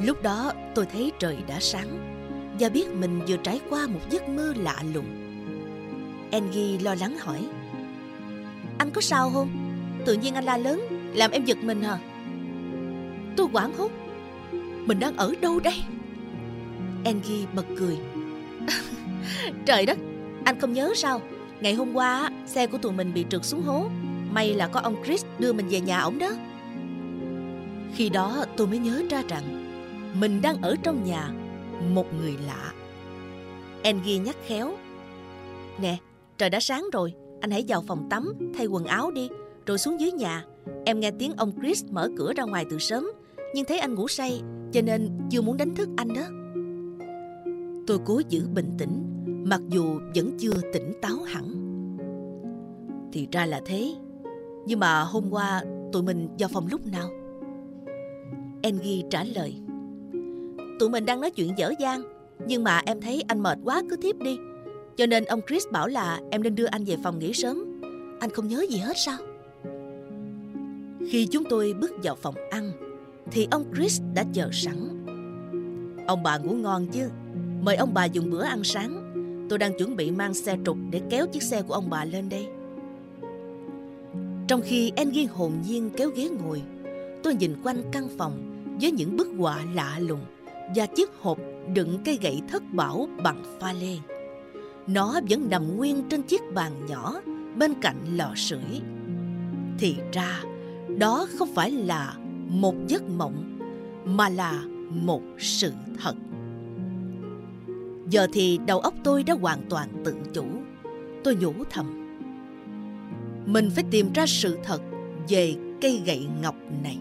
lúc 0.00 0.22
đó 0.22 0.52
tôi 0.74 0.86
thấy 0.86 1.12
trời 1.18 1.36
đã 1.48 1.60
sáng 1.60 2.18
và 2.60 2.68
biết 2.68 2.88
mình 2.88 3.20
vừa 3.28 3.36
trải 3.36 3.60
qua 3.70 3.86
một 3.86 4.00
giấc 4.10 4.28
mơ 4.28 4.54
lạ 4.56 4.82
lùng. 4.94 5.06
Angie 6.32 6.78
lo 6.82 6.94
lắng 6.94 7.16
hỏi. 7.18 7.46
Anh 8.78 8.90
có 8.90 9.00
sao 9.00 9.30
không? 9.30 9.48
Tự 10.06 10.14
nhiên 10.14 10.34
anh 10.34 10.44
la 10.44 10.56
lớn, 10.56 10.80
làm 11.14 11.30
em 11.30 11.44
giật 11.44 11.58
mình 11.62 11.82
hả? 11.82 11.98
Tôi 13.36 13.46
quảng 13.52 13.76
hốt. 13.76 13.90
Mình 14.86 15.00
đang 15.00 15.16
ở 15.16 15.34
đâu 15.40 15.60
đây? 15.60 15.74
Angie 17.04 17.46
bật 17.54 17.66
cười. 17.78 17.98
Trời 19.66 19.86
đất, 19.86 19.98
anh 20.44 20.60
không 20.60 20.72
nhớ 20.72 20.92
sao? 20.96 21.20
Ngày 21.60 21.74
hôm 21.74 21.94
qua, 21.94 22.30
xe 22.46 22.66
của 22.66 22.78
tụi 22.78 22.92
mình 22.92 23.14
bị 23.14 23.24
trượt 23.30 23.44
xuống 23.44 23.62
hố. 23.62 23.88
May 24.32 24.54
là 24.54 24.68
có 24.68 24.80
ông 24.80 24.96
Chris 25.04 25.24
đưa 25.38 25.52
mình 25.52 25.68
về 25.68 25.80
nhà 25.80 26.00
ổng 26.00 26.18
đó. 26.18 26.30
Khi 27.94 28.08
đó 28.08 28.44
tôi 28.56 28.66
mới 28.66 28.78
nhớ 28.78 29.02
ra 29.10 29.22
rằng 29.28 29.42
mình 30.20 30.42
đang 30.42 30.62
ở 30.62 30.76
trong 30.82 31.04
nhà 31.04 31.30
một 31.94 32.14
người 32.14 32.36
lạ. 32.46 32.72
Angie 33.82 34.18
nhắc 34.18 34.36
khéo. 34.46 34.76
Nè, 35.80 35.96
trời 36.38 36.50
đã 36.50 36.60
sáng 36.60 36.84
rồi, 36.92 37.12
anh 37.40 37.50
hãy 37.50 37.64
vào 37.68 37.84
phòng 37.86 38.06
tắm, 38.10 38.32
thay 38.56 38.66
quần 38.66 38.84
áo 38.84 39.10
đi, 39.10 39.28
rồi 39.66 39.78
xuống 39.78 40.00
dưới 40.00 40.12
nhà. 40.12 40.44
Em 40.84 41.00
nghe 41.00 41.10
tiếng 41.10 41.32
ông 41.36 41.52
Chris 41.60 41.84
mở 41.90 42.10
cửa 42.16 42.32
ra 42.36 42.44
ngoài 42.44 42.64
từ 42.70 42.78
sớm, 42.78 43.10
nhưng 43.54 43.64
thấy 43.64 43.78
anh 43.78 43.94
ngủ 43.94 44.08
say, 44.08 44.42
cho 44.72 44.80
nên 44.82 45.10
chưa 45.30 45.42
muốn 45.42 45.56
đánh 45.56 45.74
thức 45.74 45.88
anh 45.96 46.08
đó. 46.08 46.22
Tôi 47.86 47.98
cố 48.06 48.20
giữ 48.28 48.48
bình 48.54 48.70
tĩnh, 48.78 49.04
mặc 49.26 49.60
dù 49.68 50.00
vẫn 50.14 50.36
chưa 50.38 50.54
tỉnh 50.72 50.92
táo 51.02 51.16
hẳn. 51.26 51.54
Thì 53.12 53.28
ra 53.32 53.46
là 53.46 53.60
thế, 53.66 53.94
nhưng 54.66 54.80
mà 54.80 55.00
hôm 55.00 55.24
qua 55.30 55.62
tụi 55.92 56.02
mình 56.02 56.28
vào 56.38 56.48
phòng 56.52 56.66
lúc 56.70 56.86
nào? 56.86 57.10
Engie 58.62 59.02
trả 59.10 59.24
lời. 59.24 59.54
Tụi 60.78 60.88
mình 60.88 61.06
đang 61.06 61.20
nói 61.20 61.30
chuyện 61.30 61.52
dở 61.56 61.72
dang 61.78 62.02
Nhưng 62.46 62.64
mà 62.64 62.82
em 62.86 63.00
thấy 63.00 63.22
anh 63.28 63.42
mệt 63.42 63.58
quá 63.64 63.82
cứ 63.90 63.96
tiếp 63.96 64.16
đi 64.18 64.38
Cho 64.96 65.06
nên 65.06 65.24
ông 65.24 65.40
Chris 65.48 65.64
bảo 65.70 65.88
là 65.88 66.20
em 66.30 66.42
nên 66.42 66.54
đưa 66.54 66.66
anh 66.66 66.84
về 66.84 66.96
phòng 67.02 67.18
nghỉ 67.18 67.32
sớm 67.32 67.80
Anh 68.20 68.30
không 68.30 68.48
nhớ 68.48 68.64
gì 68.70 68.78
hết 68.78 68.92
sao 68.96 69.18
khi 71.10 71.26
chúng 71.26 71.44
tôi 71.50 71.74
bước 71.80 71.90
vào 72.02 72.14
phòng 72.14 72.34
ăn 72.50 72.72
Thì 73.30 73.48
ông 73.50 73.64
Chris 73.74 74.00
đã 74.14 74.24
chờ 74.32 74.48
sẵn 74.52 75.06
Ông 76.06 76.22
bà 76.22 76.38
ngủ 76.38 76.54
ngon 76.54 76.86
chứ 76.86 77.08
Mời 77.62 77.76
ông 77.76 77.94
bà 77.94 78.04
dùng 78.04 78.30
bữa 78.30 78.42
ăn 78.42 78.64
sáng 78.64 79.04
Tôi 79.50 79.58
đang 79.58 79.78
chuẩn 79.78 79.96
bị 79.96 80.10
mang 80.10 80.34
xe 80.34 80.56
trục 80.64 80.76
Để 80.90 81.00
kéo 81.10 81.26
chiếc 81.26 81.42
xe 81.42 81.62
của 81.62 81.74
ông 81.74 81.90
bà 81.90 82.04
lên 82.04 82.28
đây 82.28 82.46
Trong 84.48 84.60
khi 84.64 84.92
Engin 84.96 85.28
hồn 85.28 85.52
nhiên 85.68 85.90
kéo 85.96 86.10
ghế 86.10 86.28
ngồi 86.28 86.62
Tôi 87.22 87.34
nhìn 87.34 87.54
quanh 87.64 87.82
căn 87.92 88.08
phòng 88.18 88.64
Với 88.80 88.90
những 88.90 89.16
bức 89.16 89.28
họa 89.38 89.60
lạ 89.74 89.98
lùng 89.98 90.20
và 90.74 90.86
chiếc 90.86 91.10
hộp 91.20 91.38
đựng 91.74 91.98
cây 92.04 92.18
gậy 92.22 92.42
thất 92.48 92.62
bảo 92.72 93.08
bằng 93.22 93.42
pha 93.60 93.72
lê. 93.72 93.96
Nó 94.86 95.20
vẫn 95.30 95.50
nằm 95.50 95.76
nguyên 95.76 96.02
trên 96.10 96.22
chiếc 96.22 96.40
bàn 96.54 96.72
nhỏ 96.86 97.20
bên 97.56 97.74
cạnh 97.80 97.96
lò 98.16 98.32
sưởi. 98.36 98.80
Thì 99.78 99.96
ra, 100.12 100.42
đó 100.98 101.26
không 101.38 101.54
phải 101.54 101.70
là 101.70 102.14
một 102.48 102.74
giấc 102.88 103.02
mộng, 103.08 103.58
mà 104.04 104.28
là 104.28 104.62
một 104.90 105.22
sự 105.38 105.72
thật. 106.02 106.14
Giờ 108.10 108.26
thì 108.32 108.58
đầu 108.66 108.80
óc 108.80 108.94
tôi 109.04 109.22
đã 109.22 109.34
hoàn 109.34 109.58
toàn 109.70 109.88
tự 110.04 110.14
chủ. 110.34 110.44
Tôi 111.24 111.36
nhủ 111.36 111.52
thầm. 111.70 112.16
Mình 113.46 113.70
phải 113.70 113.84
tìm 113.90 114.12
ra 114.12 114.26
sự 114.26 114.58
thật 114.64 114.80
về 115.28 115.54
cây 115.80 116.02
gậy 116.06 116.26
ngọc 116.42 116.54
này. 116.82 116.98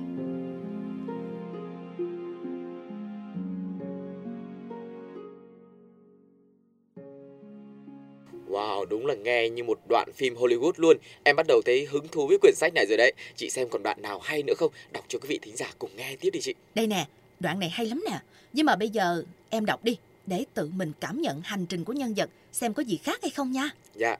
Như 9.57 9.63
một 9.63 9.79
đoạn 9.89 10.09
phim 10.15 10.35
Hollywood 10.35 10.71
luôn. 10.77 10.97
Em 11.23 11.35
bắt 11.35 11.45
đầu 11.47 11.61
thấy 11.65 11.85
hứng 11.85 12.07
thú 12.07 12.27
với 12.27 12.37
quyển 12.41 12.53
sách 12.55 12.73
này 12.73 12.85
rồi 12.89 12.97
đấy. 12.97 13.13
Chị 13.35 13.49
xem 13.49 13.69
còn 13.69 13.83
đoạn 13.83 14.01
nào 14.01 14.19
hay 14.19 14.43
nữa 14.43 14.53
không? 14.57 14.71
Đọc 14.91 15.05
cho 15.07 15.19
quý 15.19 15.27
vị 15.29 15.39
thính 15.41 15.55
giả 15.55 15.71
cùng 15.79 15.89
nghe 15.95 16.15
tiếp 16.21 16.29
đi 16.29 16.39
chị. 16.41 16.53
Đây 16.75 16.87
nè, 16.87 17.07
đoạn 17.39 17.59
này 17.59 17.69
hay 17.69 17.85
lắm 17.85 18.03
nè. 18.11 18.19
Nhưng 18.53 18.65
mà 18.65 18.75
bây 18.75 18.89
giờ 18.89 19.23
em 19.49 19.65
đọc 19.65 19.83
đi, 19.83 19.97
để 20.25 20.45
tự 20.53 20.69
mình 20.75 20.91
cảm 20.99 21.21
nhận 21.21 21.41
hành 21.43 21.65
trình 21.65 21.83
của 21.83 21.93
nhân 21.93 22.13
vật, 22.17 22.29
xem 22.51 22.73
có 22.73 22.83
gì 22.83 22.97
khác 22.97 23.19
hay 23.21 23.29
không 23.29 23.51
nha. 23.51 23.69
Dạ. 23.95 24.17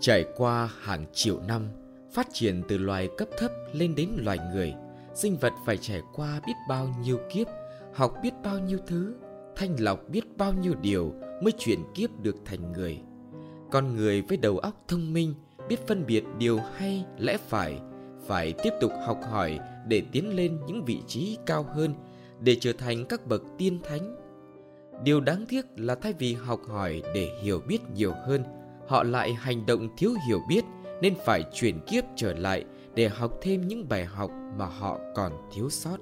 Trải 0.00 0.24
qua 0.36 0.70
hàng 0.80 1.06
triệu 1.14 1.40
năm, 1.40 1.68
phát 2.12 2.28
triển 2.32 2.62
từ 2.68 2.78
loài 2.78 3.08
cấp 3.16 3.28
thấp 3.38 3.50
lên 3.72 3.94
đến 3.94 4.08
loài 4.16 4.38
người, 4.54 4.74
sinh 5.14 5.36
vật 5.36 5.52
phải 5.66 5.76
trải 5.76 6.00
qua 6.14 6.40
biết 6.46 6.52
bao 6.68 6.94
nhiêu 7.02 7.18
kiếp, 7.34 7.46
học 7.94 8.14
biết 8.22 8.32
bao 8.44 8.58
nhiêu 8.58 8.78
thứ, 8.86 9.14
thanh 9.56 9.76
lọc 9.78 10.08
biết 10.08 10.24
bao 10.36 10.52
nhiêu 10.52 10.74
điều 10.74 11.14
mới 11.42 11.52
chuyển 11.58 11.84
kiếp 11.94 12.10
được 12.20 12.36
thành 12.44 12.72
người. 12.72 12.98
Con 13.70 13.96
người 13.96 14.22
với 14.22 14.36
đầu 14.36 14.58
óc 14.58 14.84
thông 14.88 15.12
minh, 15.12 15.34
biết 15.68 15.86
phân 15.86 16.06
biệt 16.06 16.24
điều 16.38 16.58
hay 16.76 17.04
lẽ 17.18 17.36
phải, 17.48 17.80
phải 18.26 18.54
tiếp 18.62 18.70
tục 18.80 18.92
học 19.06 19.18
hỏi 19.30 19.58
để 19.86 20.02
tiến 20.12 20.36
lên 20.36 20.58
những 20.66 20.84
vị 20.84 20.98
trí 21.06 21.38
cao 21.46 21.66
hơn, 21.74 21.94
để 22.40 22.56
trở 22.60 22.72
thành 22.72 23.04
các 23.04 23.26
bậc 23.26 23.42
tiên 23.58 23.78
thánh. 23.82 24.16
Điều 25.04 25.20
đáng 25.20 25.44
tiếc 25.48 25.66
là 25.76 25.94
thay 25.94 26.12
vì 26.12 26.34
học 26.34 26.60
hỏi 26.68 27.02
để 27.14 27.28
hiểu 27.42 27.60
biết 27.68 27.78
nhiều 27.94 28.12
hơn, 28.26 28.44
họ 28.88 29.02
lại 29.02 29.34
hành 29.34 29.66
động 29.66 29.88
thiếu 29.96 30.14
hiểu 30.28 30.40
biết 30.48 30.64
nên 31.02 31.14
phải 31.24 31.42
chuyển 31.54 31.80
kiếp 31.86 32.04
trở 32.16 32.32
lại 32.32 32.64
để 32.94 33.08
học 33.08 33.32
thêm 33.42 33.68
những 33.68 33.88
bài 33.88 34.04
học 34.04 34.30
mà 34.56 34.66
họ 34.66 34.98
còn 35.14 35.32
thiếu 35.54 35.70
sót. 35.70 35.96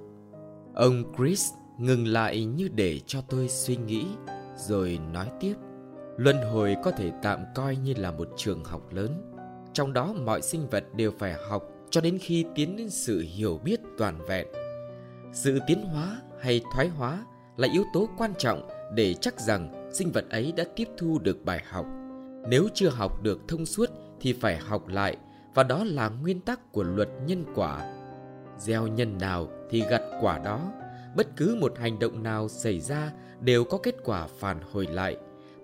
Ông 0.75 1.15
Chris 1.17 1.51
ngừng 1.79 2.07
lại 2.07 2.45
như 2.45 2.69
để 2.75 3.01
cho 3.07 3.21
tôi 3.29 3.49
suy 3.49 3.77
nghĩ 3.77 4.07
rồi 4.57 4.99
nói 5.13 5.29
tiếp 5.41 5.55
luân 6.17 6.37
hồi 6.43 6.77
có 6.85 6.91
thể 6.91 7.13
tạm 7.23 7.45
coi 7.55 7.77
như 7.77 7.95
là 7.97 8.11
một 8.11 8.29
trường 8.37 8.65
học 8.65 8.93
lớn. 8.93 9.33
Trong 9.73 9.93
đó 9.93 10.13
mọi 10.13 10.43
sinh 10.43 10.67
vật 10.71 10.85
đều 10.95 11.13
phải 11.19 11.35
học 11.49 11.63
cho 11.91 12.01
đến 12.01 12.19
khi 12.21 12.45
tiến 12.55 12.77
đến 12.77 12.91
sự 12.91 13.25
hiểu 13.35 13.61
biết 13.65 13.81
toàn 13.99 14.19
vẹn. 14.29 14.47
Sự 15.33 15.59
tiến 15.67 15.83
hóa 15.83 16.21
hay 16.41 16.61
thoái 16.73 16.89
hóa 16.89 17.25
là 17.57 17.69
yếu 17.73 17.85
tố 17.93 18.09
quan 18.19 18.33
trọng 18.39 18.69
để 18.95 19.15
chắc 19.15 19.41
rằng 19.41 19.91
sinh 19.95 20.13
vật 20.13 20.25
ấy 20.31 20.53
đã 20.57 20.65
tiếp 20.77 20.89
thu 20.97 21.19
được 21.19 21.45
bài 21.45 21.63
học. 21.69 21.87
Nếu 22.49 22.69
chưa 22.75 22.89
học 22.89 23.23
được 23.23 23.41
thông 23.49 23.67
suốt 23.67 23.91
thì 24.21 24.33
phải 24.33 24.57
học 24.57 24.89
lại, 24.89 25.17
và 25.55 25.63
đó 25.63 25.85
là 25.85 26.09
nguyên 26.09 26.41
tắc 26.41 26.73
của 26.73 26.83
luật 26.83 27.09
nhân 27.27 27.45
quả. 27.55 27.93
Gieo 28.59 28.87
nhân 28.87 29.19
nào 29.19 29.49
thì 29.71 29.85
gặt 29.91 30.03
quả 30.21 30.39
đó. 30.39 30.73
Bất 31.17 31.37
cứ 31.37 31.57
một 31.61 31.79
hành 31.79 31.99
động 31.99 32.23
nào 32.23 32.49
xảy 32.49 32.81
ra 32.81 33.13
đều 33.41 33.65
có 33.65 33.79
kết 33.79 33.95
quả 34.05 34.27
phản 34.39 34.59
hồi 34.73 34.87
lại 34.87 35.17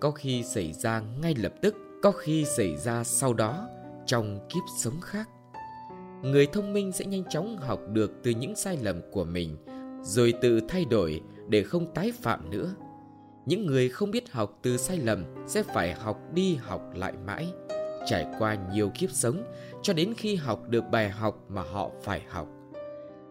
có 0.03 0.11
khi 0.11 0.43
xảy 0.43 0.73
ra 0.73 1.01
ngay 1.21 1.35
lập 1.35 1.53
tức, 1.61 1.75
có 2.01 2.11
khi 2.11 2.45
xảy 2.45 2.77
ra 2.77 3.03
sau 3.03 3.33
đó, 3.33 3.69
trong 4.05 4.39
kiếp 4.49 4.63
sống 4.77 5.01
khác. 5.01 5.29
Người 6.21 6.47
thông 6.47 6.73
minh 6.73 6.91
sẽ 6.91 7.05
nhanh 7.05 7.23
chóng 7.29 7.57
học 7.57 7.79
được 7.89 8.11
từ 8.23 8.31
những 8.31 8.55
sai 8.55 8.77
lầm 8.81 9.01
của 9.11 9.23
mình, 9.23 9.57
rồi 10.01 10.33
tự 10.41 10.59
thay 10.67 10.85
đổi 10.85 11.21
để 11.49 11.63
không 11.63 11.93
tái 11.93 12.11
phạm 12.21 12.49
nữa. 12.49 12.75
Những 13.45 13.65
người 13.65 13.89
không 13.89 14.11
biết 14.11 14.31
học 14.31 14.59
từ 14.61 14.77
sai 14.77 14.97
lầm 14.97 15.25
sẽ 15.47 15.63
phải 15.63 15.93
học 15.93 16.19
đi 16.33 16.55
học 16.55 16.81
lại 16.95 17.13
mãi, 17.25 17.47
trải 18.05 18.25
qua 18.39 18.57
nhiều 18.73 18.91
kiếp 18.99 19.11
sống 19.11 19.43
cho 19.81 19.93
đến 19.93 20.13
khi 20.17 20.35
học 20.35 20.69
được 20.69 20.83
bài 20.91 21.09
học 21.09 21.45
mà 21.49 21.61
họ 21.61 21.91
phải 22.01 22.21
học. 22.29 22.47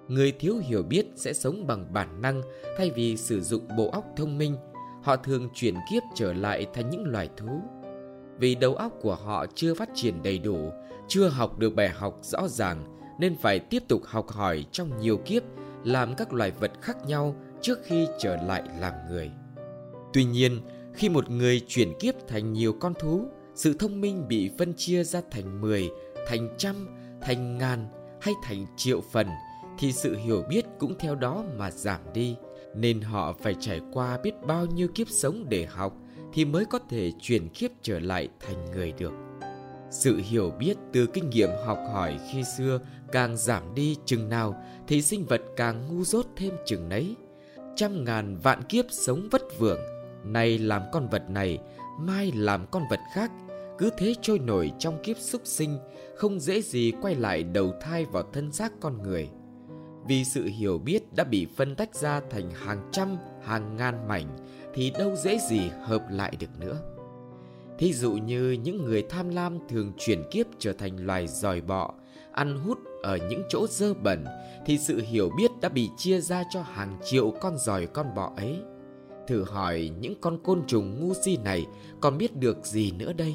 Người 0.09 0.33
thiếu 0.33 0.57
hiểu 0.59 0.83
biết 0.83 1.07
sẽ 1.17 1.33
sống 1.33 1.67
bằng 1.67 1.93
bản 1.93 2.23
năng 2.23 2.43
thay 2.79 2.91
vì 2.91 3.17
sử 3.17 3.41
dụng 3.41 3.69
bộ 3.76 3.91
óc 3.91 4.05
thông 4.17 4.38
minh 4.38 4.57
họ 5.02 5.16
thường 5.16 5.49
chuyển 5.54 5.75
kiếp 5.90 6.02
trở 6.14 6.32
lại 6.32 6.66
thành 6.75 6.90
những 6.90 7.04
loài 7.06 7.28
thú. 7.37 7.61
Vì 8.38 8.54
đầu 8.54 8.75
óc 8.75 8.92
của 9.00 9.14
họ 9.14 9.47
chưa 9.54 9.75
phát 9.75 9.88
triển 9.94 10.23
đầy 10.23 10.38
đủ, 10.38 10.71
chưa 11.09 11.28
học 11.28 11.59
được 11.59 11.75
bài 11.75 11.88
học 11.88 12.18
rõ 12.23 12.49
ràng, 12.49 12.99
nên 13.18 13.37
phải 13.42 13.59
tiếp 13.59 13.82
tục 13.88 14.02
học 14.04 14.28
hỏi 14.28 14.64
trong 14.73 14.99
nhiều 14.99 15.16
kiếp, 15.16 15.42
làm 15.85 16.14
các 16.14 16.32
loài 16.32 16.50
vật 16.50 16.71
khác 16.80 16.97
nhau 17.06 17.37
trước 17.61 17.78
khi 17.85 18.06
trở 18.18 18.37
lại 18.37 18.62
làm 18.80 18.92
người. 19.11 19.30
Tuy 20.12 20.25
nhiên, 20.25 20.61
khi 20.94 21.09
một 21.09 21.30
người 21.30 21.61
chuyển 21.68 21.92
kiếp 22.00 22.14
thành 22.28 22.52
nhiều 22.52 22.73
con 22.80 22.94
thú, 23.00 23.26
sự 23.54 23.75
thông 23.78 24.00
minh 24.00 24.28
bị 24.28 24.50
phân 24.59 24.75
chia 24.76 25.04
ra 25.04 25.21
thành 25.30 25.61
mười, 25.61 25.90
thành 26.28 26.49
trăm, 26.59 26.88
thành 27.21 27.59
ngàn 27.59 27.87
hay 28.21 28.35
thành 28.44 28.66
triệu 28.76 29.00
phần, 29.12 29.26
thì 29.78 29.92
sự 29.92 30.16
hiểu 30.16 30.44
biết 30.49 30.64
cũng 30.78 30.94
theo 30.99 31.14
đó 31.14 31.44
mà 31.56 31.71
giảm 31.71 32.00
đi 32.14 32.37
nên 32.75 33.00
họ 33.00 33.33
phải 33.33 33.55
trải 33.61 33.81
qua 33.93 34.19
biết 34.23 34.35
bao 34.47 34.67
nhiêu 34.67 34.88
kiếp 34.95 35.09
sống 35.09 35.47
để 35.49 35.67
học 35.67 35.97
thì 36.33 36.45
mới 36.45 36.64
có 36.64 36.79
thể 36.88 37.12
chuyển 37.21 37.49
kiếp 37.49 37.71
trở 37.83 37.99
lại 37.99 38.29
thành 38.41 38.71
người 38.71 38.93
được. 38.93 39.12
Sự 39.91 40.21
hiểu 40.31 40.50
biết 40.59 40.76
từ 40.93 41.07
kinh 41.07 41.31
nghiệm 41.31 41.50
học 41.67 41.79
hỏi 41.93 42.19
khi 42.33 42.45
xưa 42.45 42.81
càng 43.12 43.37
giảm 43.37 43.75
đi 43.75 43.97
chừng 44.07 44.29
nào 44.29 44.62
thì 44.88 45.02
sinh 45.02 45.25
vật 45.25 45.41
càng 45.57 45.88
ngu 45.88 46.05
dốt 46.05 46.26
thêm 46.37 46.52
chừng 46.67 46.88
nấy. 46.88 47.17
Trăm 47.76 48.05
ngàn 48.05 48.37
vạn 48.37 48.62
kiếp 48.62 48.85
sống 48.91 49.29
vất 49.31 49.43
vưởng, 49.59 49.81
nay 50.25 50.59
làm 50.59 50.83
con 50.93 51.09
vật 51.09 51.31
này, 51.31 51.59
mai 51.99 52.33
làm 52.35 52.67
con 52.71 52.83
vật 52.91 53.00
khác, 53.14 53.31
cứ 53.79 53.91
thế 53.99 54.14
trôi 54.23 54.38
nổi 54.38 54.73
trong 54.79 55.02
kiếp 55.02 55.17
súc 55.19 55.41
sinh, 55.45 55.79
không 56.17 56.41
dễ 56.41 56.62
gì 56.62 56.93
quay 57.02 57.14
lại 57.14 57.43
đầu 57.43 57.73
thai 57.81 58.05
vào 58.05 58.23
thân 58.33 58.52
xác 58.52 58.73
con 58.81 59.02
người 59.02 59.29
vì 60.06 60.25
sự 60.25 60.44
hiểu 60.44 60.78
biết 60.78 61.12
đã 61.12 61.25
bị 61.25 61.47
phân 61.56 61.75
tách 61.75 61.94
ra 61.94 62.21
thành 62.30 62.50
hàng 62.50 62.88
trăm, 62.92 63.16
hàng 63.42 63.76
ngàn 63.76 64.09
mảnh 64.09 64.37
thì 64.75 64.92
đâu 64.99 65.16
dễ 65.16 65.38
gì 65.50 65.71
hợp 65.82 66.02
lại 66.11 66.37
được 66.40 66.61
nữa. 66.61 66.80
Thí 67.78 67.92
dụ 67.92 68.12
như 68.12 68.50
những 68.50 68.85
người 68.85 69.02
tham 69.09 69.28
lam 69.28 69.59
thường 69.68 69.92
chuyển 69.99 70.23
kiếp 70.30 70.47
trở 70.59 70.73
thành 70.73 71.06
loài 71.06 71.26
giòi 71.26 71.61
bọ, 71.61 71.94
ăn 72.32 72.56
hút 72.56 72.78
ở 73.02 73.16
những 73.16 73.42
chỗ 73.49 73.66
dơ 73.66 73.94
bẩn 73.94 74.25
thì 74.66 74.78
sự 74.78 75.02
hiểu 75.09 75.30
biết 75.37 75.50
đã 75.61 75.68
bị 75.68 75.90
chia 75.97 76.21
ra 76.21 76.42
cho 76.50 76.62
hàng 76.62 76.99
triệu 77.04 77.30
con 77.40 77.59
giòi 77.59 77.87
con 77.87 78.14
bọ 78.14 78.32
ấy. 78.37 78.56
Thử 79.26 79.44
hỏi 79.44 79.90
những 80.00 80.14
con 80.21 80.38
côn 80.42 80.66
trùng 80.66 81.00
ngu 81.00 81.14
si 81.14 81.37
này 81.37 81.66
còn 82.00 82.18
biết 82.18 82.37
được 82.37 82.66
gì 82.66 82.92
nữa 82.92 83.12
đây? 83.12 83.35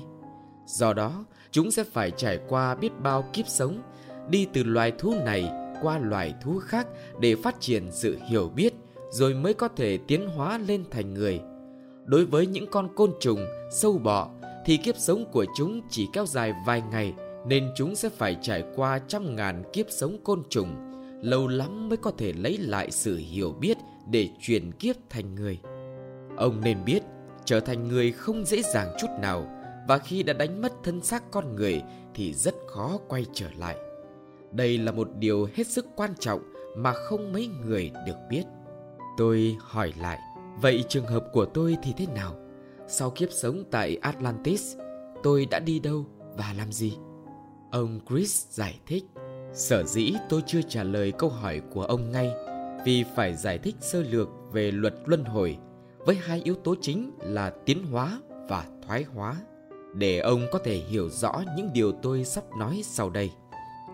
Do 0.65 0.93
đó, 0.93 1.25
chúng 1.51 1.71
sẽ 1.71 1.83
phải 1.83 2.11
trải 2.11 2.39
qua 2.47 2.75
biết 2.75 2.89
bao 3.03 3.23
kiếp 3.33 3.47
sống, 3.47 3.81
đi 4.29 4.47
từ 4.53 4.63
loài 4.63 4.91
thú 4.97 5.13
này 5.25 5.51
qua 5.81 5.97
loài 5.97 6.33
thú 6.41 6.59
khác 6.59 6.87
để 7.19 7.35
phát 7.35 7.55
triển 7.59 7.91
sự 7.91 8.17
hiểu 8.29 8.51
biết 8.55 8.73
rồi 9.11 9.33
mới 9.33 9.53
có 9.53 9.67
thể 9.67 9.97
tiến 10.07 10.27
hóa 10.27 10.57
lên 10.57 10.83
thành 10.91 11.13
người. 11.13 11.39
Đối 12.05 12.25
với 12.25 12.47
những 12.47 12.67
con 12.71 12.95
côn 12.95 13.11
trùng, 13.19 13.45
sâu 13.71 13.97
bọ 13.97 14.29
thì 14.65 14.77
kiếp 14.77 14.97
sống 14.97 15.25
của 15.31 15.45
chúng 15.57 15.81
chỉ 15.89 16.07
kéo 16.13 16.25
dài 16.25 16.53
vài 16.65 16.83
ngày 16.91 17.13
nên 17.47 17.71
chúng 17.75 17.95
sẽ 17.95 18.09
phải 18.09 18.37
trải 18.41 18.63
qua 18.75 18.99
trăm 19.07 19.35
ngàn 19.35 19.63
kiếp 19.73 19.85
sống 19.89 20.17
côn 20.23 20.43
trùng, 20.49 20.75
lâu 21.21 21.47
lắm 21.47 21.89
mới 21.89 21.97
có 21.97 22.11
thể 22.17 22.33
lấy 22.33 22.57
lại 22.57 22.91
sự 22.91 23.17
hiểu 23.17 23.51
biết 23.51 23.77
để 24.09 24.29
chuyển 24.41 24.71
kiếp 24.71 24.95
thành 25.09 25.35
người. 25.35 25.59
Ông 26.37 26.61
nên 26.61 26.77
biết, 26.85 27.03
trở 27.45 27.59
thành 27.59 27.87
người 27.87 28.11
không 28.11 28.45
dễ 28.45 28.61
dàng 28.61 28.95
chút 28.99 29.07
nào 29.21 29.47
và 29.87 29.97
khi 29.97 30.23
đã 30.23 30.33
đánh 30.33 30.61
mất 30.61 30.73
thân 30.83 31.03
xác 31.03 31.31
con 31.31 31.55
người 31.55 31.81
thì 32.13 32.33
rất 32.33 32.55
khó 32.67 32.97
quay 33.07 33.25
trở 33.33 33.47
lại. 33.57 33.75
Đây 34.57 34.77
là 34.77 34.91
một 34.91 35.07
điều 35.19 35.47
hết 35.55 35.67
sức 35.67 35.85
quan 35.95 36.13
trọng 36.19 36.41
mà 36.75 36.93
không 36.93 37.33
mấy 37.33 37.47
người 37.47 37.91
được 38.05 38.17
biết. 38.29 38.43
Tôi 39.17 39.57
hỏi 39.59 39.93
lại, 39.99 40.19
vậy 40.61 40.83
trường 40.89 41.05
hợp 41.05 41.25
của 41.33 41.45
tôi 41.45 41.77
thì 41.83 41.93
thế 41.97 42.05
nào? 42.15 42.35
Sau 42.87 43.09
kiếp 43.09 43.31
sống 43.31 43.63
tại 43.71 43.97
Atlantis, 44.01 44.77
tôi 45.23 45.45
đã 45.45 45.59
đi 45.59 45.79
đâu 45.79 46.05
và 46.37 46.53
làm 46.57 46.71
gì? 46.71 46.97
Ông 47.71 47.99
Chris 48.09 48.45
giải 48.49 48.79
thích, 48.85 49.03
sở 49.53 49.83
dĩ 49.83 50.13
tôi 50.29 50.41
chưa 50.45 50.61
trả 50.61 50.83
lời 50.83 51.11
câu 51.11 51.29
hỏi 51.29 51.61
của 51.73 51.83
ông 51.83 52.11
ngay 52.11 52.31
vì 52.85 53.03
phải 53.15 53.35
giải 53.35 53.57
thích 53.57 53.75
sơ 53.79 54.03
lược 54.03 54.29
về 54.51 54.71
luật 54.71 54.93
luân 55.05 55.25
hồi 55.25 55.57
với 55.99 56.15
hai 56.15 56.41
yếu 56.43 56.55
tố 56.55 56.75
chính 56.81 57.11
là 57.19 57.53
tiến 57.65 57.83
hóa 57.91 58.21
và 58.49 58.65
thoái 58.87 59.03
hóa 59.03 59.35
để 59.95 60.19
ông 60.19 60.41
có 60.51 60.59
thể 60.59 60.75
hiểu 60.75 61.09
rõ 61.09 61.43
những 61.57 61.69
điều 61.73 61.91
tôi 61.91 62.23
sắp 62.23 62.43
nói 62.59 62.81
sau 62.83 63.09
đây. 63.09 63.31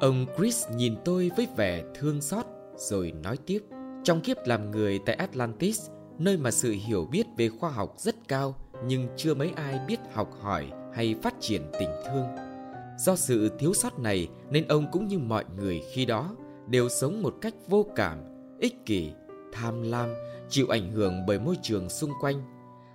Ông 0.04 0.26
Chris 0.38 0.66
nhìn 0.76 0.96
tôi 1.06 1.32
với 1.38 1.48
vẻ 1.56 1.84
thương 1.96 2.22
xót 2.22 2.46
rồi 2.76 3.12
nói 3.12 3.38
tiếp. 3.46 3.60
Trong 4.04 4.22
kiếp 4.22 4.38
làm 4.46 4.72
người 4.72 5.00
tại 5.06 5.16
Atlantis, 5.16 5.90
nơi 6.18 6.38
mà 6.38 6.52
sự 6.52 6.76
hiểu 6.88 7.06
biết 7.12 7.26
về 7.38 7.50
khoa 7.50 7.70
học 7.70 7.94
rất 7.98 8.16
cao 8.28 8.56
nhưng 8.86 9.08
chưa 9.18 9.34
mấy 9.34 9.52
ai 9.56 9.80
biết 9.88 10.00
học 10.14 10.30
hỏi 10.42 10.68
hay 10.94 11.16
phát 11.24 11.34
triển 11.40 11.62
tình 11.80 11.90
thương. 12.08 12.26
Do 12.98 13.16
sự 13.16 13.52
thiếu 13.60 13.74
sót 13.74 14.00
này 14.00 14.28
nên 14.50 14.68
ông 14.68 14.92
cũng 14.92 15.08
như 15.08 15.20
mọi 15.20 15.46
người 15.58 15.82
khi 15.94 16.06
đó 16.06 16.36
đều 16.68 16.90
sống 16.90 17.22
một 17.22 17.36
cách 17.42 17.54
vô 17.68 17.86
cảm, 17.96 18.18
ích 18.60 18.86
kỷ, 18.86 19.12
tham 19.54 19.82
lam, 19.82 20.10
chịu 20.50 20.68
ảnh 20.70 20.92
hưởng 20.92 21.26
bởi 21.28 21.40
môi 21.40 21.56
trường 21.62 21.90
xung 21.90 22.12
quanh. 22.22 22.44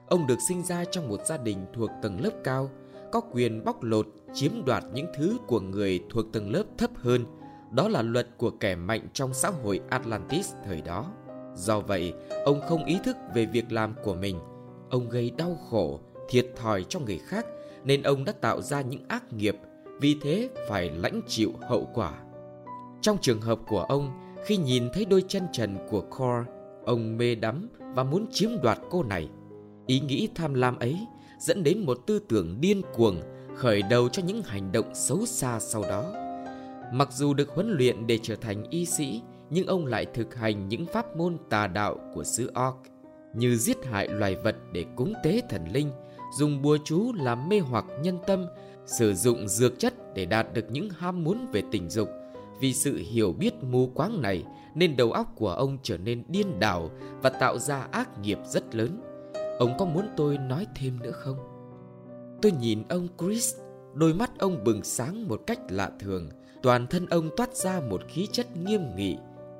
Ông 0.08 0.26
được 0.26 0.38
sinh 0.48 0.62
ra 0.62 0.84
trong 0.84 1.08
một 1.08 1.20
gia 1.26 1.36
đình 1.36 1.66
thuộc 1.74 1.90
tầng 2.02 2.20
lớp 2.20 2.32
cao, 2.44 2.70
có 3.12 3.20
quyền 3.20 3.64
bóc 3.64 3.82
lột, 3.82 4.08
chiếm 4.34 4.52
đoạt 4.66 4.84
những 4.92 5.06
thứ 5.16 5.36
của 5.46 5.60
người 5.60 6.00
thuộc 6.10 6.32
tầng 6.32 6.52
lớp 6.52 6.64
thấp 6.78 6.90
hơn. 6.96 7.24
Đó 7.72 7.88
là 7.88 8.02
luật 8.02 8.28
của 8.36 8.50
kẻ 8.50 8.74
mạnh 8.74 9.08
trong 9.12 9.34
xã 9.34 9.50
hội 9.50 9.80
Atlantis 9.90 10.52
thời 10.64 10.82
đó. 10.82 11.12
Do 11.54 11.80
vậy, 11.80 12.12
ông 12.44 12.60
không 12.68 12.84
ý 12.84 12.98
thức 13.04 13.16
về 13.34 13.46
việc 13.46 13.72
làm 13.72 13.94
của 14.04 14.14
mình. 14.14 14.38
Ông 14.90 15.08
gây 15.08 15.30
đau 15.30 15.58
khổ, 15.70 16.00
thiệt 16.28 16.46
thòi 16.56 16.84
cho 16.88 17.00
người 17.00 17.18
khác 17.18 17.46
nên 17.84 18.02
ông 18.02 18.24
đã 18.24 18.32
tạo 18.32 18.62
ra 18.62 18.80
những 18.80 19.04
ác 19.08 19.32
nghiệp, 19.32 19.56
vì 20.00 20.16
thế 20.22 20.48
phải 20.68 20.90
lãnh 20.90 21.20
chịu 21.26 21.52
hậu 21.68 21.88
quả. 21.94 22.12
Trong 23.00 23.18
trường 23.20 23.40
hợp 23.40 23.58
của 23.68 23.82
ông, 23.82 24.10
khi 24.44 24.56
nhìn 24.56 24.88
thấy 24.92 25.04
đôi 25.04 25.24
chân 25.28 25.42
trần 25.52 25.76
của 25.90 26.00
Core, 26.00 26.50
ông 26.84 27.16
mê 27.16 27.34
đắm 27.34 27.68
và 27.94 28.04
muốn 28.04 28.26
chiếm 28.30 28.50
đoạt 28.62 28.78
cô 28.90 29.02
này. 29.02 29.28
Ý 29.86 30.00
nghĩ 30.00 30.28
tham 30.34 30.54
lam 30.54 30.78
ấy 30.78 30.98
dẫn 31.38 31.62
đến 31.62 31.86
một 31.86 31.98
tư 32.06 32.18
tưởng 32.28 32.60
điên 32.60 32.82
cuồng, 32.94 33.20
khởi 33.56 33.82
đầu 33.82 34.08
cho 34.08 34.22
những 34.22 34.42
hành 34.42 34.72
động 34.72 34.94
xấu 34.94 35.26
xa 35.26 35.60
sau 35.60 35.82
đó. 35.82 36.04
Mặc 36.92 37.08
dù 37.12 37.34
được 37.34 37.48
huấn 37.48 37.70
luyện 37.70 38.06
để 38.06 38.18
trở 38.22 38.36
thành 38.36 38.70
y 38.70 38.86
sĩ, 38.86 39.22
nhưng 39.50 39.66
ông 39.66 39.86
lại 39.86 40.06
thực 40.14 40.34
hành 40.34 40.68
những 40.68 40.86
pháp 40.92 41.16
môn 41.16 41.36
tà 41.50 41.66
đạo 41.66 41.96
của 42.14 42.24
xứ 42.24 42.50
Orc, 42.68 42.76
như 43.34 43.56
giết 43.56 43.84
hại 43.84 44.08
loài 44.08 44.36
vật 44.36 44.56
để 44.72 44.84
cúng 44.96 45.12
tế 45.24 45.42
thần 45.50 45.72
linh, 45.72 45.90
dùng 46.38 46.62
bùa 46.62 46.78
chú 46.84 47.12
làm 47.12 47.48
mê 47.48 47.58
hoặc 47.58 47.84
nhân 48.02 48.18
tâm, 48.26 48.46
sử 48.86 49.14
dụng 49.14 49.48
dược 49.48 49.78
chất 49.78 50.14
để 50.14 50.24
đạt 50.24 50.46
được 50.54 50.64
những 50.70 50.90
ham 50.90 51.24
muốn 51.24 51.46
về 51.52 51.62
tình 51.70 51.90
dục. 51.90 52.08
Vì 52.60 52.74
sự 52.74 53.02
hiểu 53.10 53.32
biết 53.32 53.54
mù 53.62 53.90
quáng 53.94 54.22
này 54.22 54.44
nên 54.74 54.96
đầu 54.96 55.12
óc 55.12 55.32
của 55.36 55.50
ông 55.50 55.78
trở 55.82 55.98
nên 55.98 56.22
điên 56.28 56.58
đảo 56.58 56.90
và 57.22 57.30
tạo 57.30 57.58
ra 57.58 57.86
ác 57.90 58.18
nghiệp 58.18 58.38
rất 58.46 58.74
lớn. 58.74 59.00
Ông 59.58 59.74
có 59.78 59.84
muốn 59.84 60.08
tôi 60.16 60.38
nói 60.38 60.66
thêm 60.74 60.98
nữa 61.02 61.10
không? 61.10 61.36
Tôi 62.42 62.52
nhìn 62.52 62.82
ông 62.88 63.08
Chris, 63.18 63.54
đôi 63.94 64.14
mắt 64.14 64.30
ông 64.38 64.64
bừng 64.64 64.84
sáng 64.84 65.28
một 65.28 65.40
cách 65.46 65.60
lạ 65.68 65.90
thường, 66.00 66.28
toàn 66.62 66.86
thân 66.86 67.06
ông 67.06 67.30
toát 67.36 67.54
ra 67.54 67.80
một 67.80 68.00
khí 68.08 68.28
chất 68.32 68.56
nghiêm 68.56 68.80
nghị. 68.96 69.16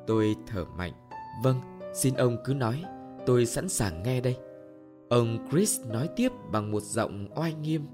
Tôi 0.07 0.37
thở 0.47 0.65
mạnh. 0.65 0.93
Vâng, 1.43 1.61
xin 1.95 2.15
ông 2.15 2.37
cứ 2.45 2.55
nói, 2.55 2.85
tôi 3.27 3.47
sẵn 3.47 3.69
sàng 3.69 4.03
nghe 4.03 4.21
đây. 4.21 4.37
Ông 5.09 5.49
Chris 5.51 5.81
nói 5.81 6.09
tiếp 6.17 6.33
bằng 6.53 6.71
một 6.71 6.83
giọng 6.83 7.29
oai 7.37 7.55
nghiêm. 7.55 7.87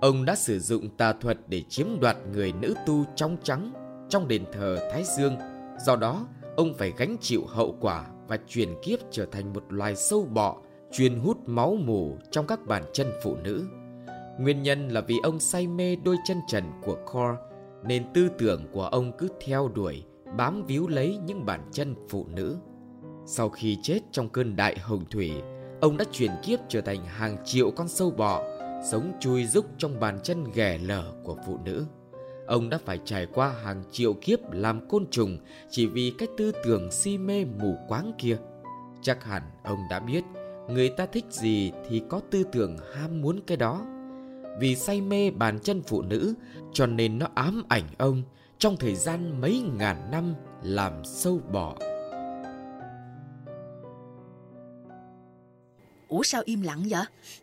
Ông 0.00 0.24
đã 0.24 0.36
sử 0.36 0.58
dụng 0.58 0.88
tà 0.96 1.12
thuật 1.12 1.38
để 1.48 1.62
chiếm 1.68 1.86
đoạt 2.00 2.16
người 2.32 2.52
nữ 2.52 2.74
tu 2.86 3.04
trong 3.14 3.36
trắng 3.42 3.72
trong 4.08 4.28
đền 4.28 4.44
thờ 4.52 4.88
Thái 4.92 5.04
Dương. 5.16 5.36
Do 5.86 5.96
đó, 5.96 6.26
ông 6.56 6.74
phải 6.74 6.92
gánh 6.96 7.16
chịu 7.20 7.42
hậu 7.46 7.76
quả 7.80 8.06
và 8.28 8.38
chuyển 8.48 8.74
kiếp 8.82 8.98
trở 9.10 9.26
thành 9.26 9.52
một 9.52 9.64
loài 9.68 9.96
sâu 9.96 10.24
bọ 10.24 10.56
chuyên 10.92 11.18
hút 11.18 11.38
máu 11.46 11.76
mù 11.84 12.18
trong 12.30 12.46
các 12.46 12.66
bàn 12.66 12.82
chân 12.92 13.06
phụ 13.22 13.36
nữ. 13.36 13.66
Nguyên 14.38 14.62
nhân 14.62 14.88
là 14.88 15.00
vì 15.00 15.16
ông 15.22 15.40
say 15.40 15.66
mê 15.66 15.96
đôi 15.96 16.16
chân 16.24 16.38
trần 16.48 16.64
của 16.84 16.96
cor 17.12 17.36
nên 17.84 18.12
tư 18.14 18.28
tưởng 18.38 18.64
của 18.72 18.84
ông 18.84 19.12
cứ 19.18 19.28
theo 19.46 19.68
đuổi, 19.68 20.04
bám 20.36 20.64
víu 20.66 20.88
lấy 20.88 21.18
những 21.26 21.46
bàn 21.46 21.60
chân 21.72 21.94
phụ 22.08 22.26
nữ. 22.28 22.56
Sau 23.26 23.48
khi 23.48 23.78
chết 23.82 24.00
trong 24.12 24.28
cơn 24.28 24.56
đại 24.56 24.78
hồng 24.78 25.04
thủy, 25.10 25.32
ông 25.80 25.96
đã 25.96 26.04
chuyển 26.12 26.30
kiếp 26.42 26.58
trở 26.68 26.80
thành 26.80 27.04
hàng 27.04 27.36
triệu 27.44 27.70
con 27.70 27.88
sâu 27.88 28.10
bọ, 28.10 28.42
sống 28.90 29.12
chui 29.20 29.46
rúc 29.46 29.64
trong 29.78 30.00
bàn 30.00 30.18
chân 30.22 30.44
ghẻ 30.54 30.78
lở 30.78 31.12
của 31.24 31.36
phụ 31.46 31.58
nữ. 31.64 31.86
Ông 32.46 32.70
đã 32.70 32.78
phải 32.84 33.00
trải 33.04 33.26
qua 33.26 33.48
hàng 33.64 33.82
triệu 33.90 34.14
kiếp 34.20 34.38
làm 34.52 34.88
côn 34.88 35.06
trùng 35.10 35.38
chỉ 35.70 35.86
vì 35.86 36.12
cái 36.18 36.28
tư 36.36 36.52
tưởng 36.64 36.90
si 36.90 37.18
mê 37.18 37.44
mù 37.44 37.76
quáng 37.88 38.12
kia. 38.18 38.36
Chắc 39.02 39.24
hẳn 39.24 39.42
ông 39.64 39.78
đã 39.90 40.00
biết 40.00 40.24
người 40.68 40.88
ta 40.88 41.06
thích 41.06 41.24
gì 41.30 41.72
thì 41.88 42.02
có 42.08 42.20
tư 42.30 42.44
tưởng 42.52 42.76
ham 42.94 43.20
muốn 43.20 43.40
cái 43.46 43.56
đó. 43.56 43.86
Vì 44.60 44.76
say 44.76 45.00
mê 45.00 45.30
bàn 45.30 45.58
chân 45.60 45.82
phụ 45.86 46.02
nữ, 46.02 46.34
cho 46.72 46.86
nên 46.86 47.18
nó 47.18 47.26
ám 47.34 47.62
ảnh 47.68 47.84
ông 47.98 48.22
trong 48.58 48.76
thời 48.76 48.94
gian 48.94 49.40
mấy 49.40 49.62
ngàn 49.78 50.10
năm 50.10 50.34
làm 50.62 51.04
sâu 51.04 51.40
bọ. 51.52 51.76
Ủa 56.08 56.22
sao 56.22 56.42
im 56.44 56.62
lặng 56.62 56.84
vậy? 56.90 57.02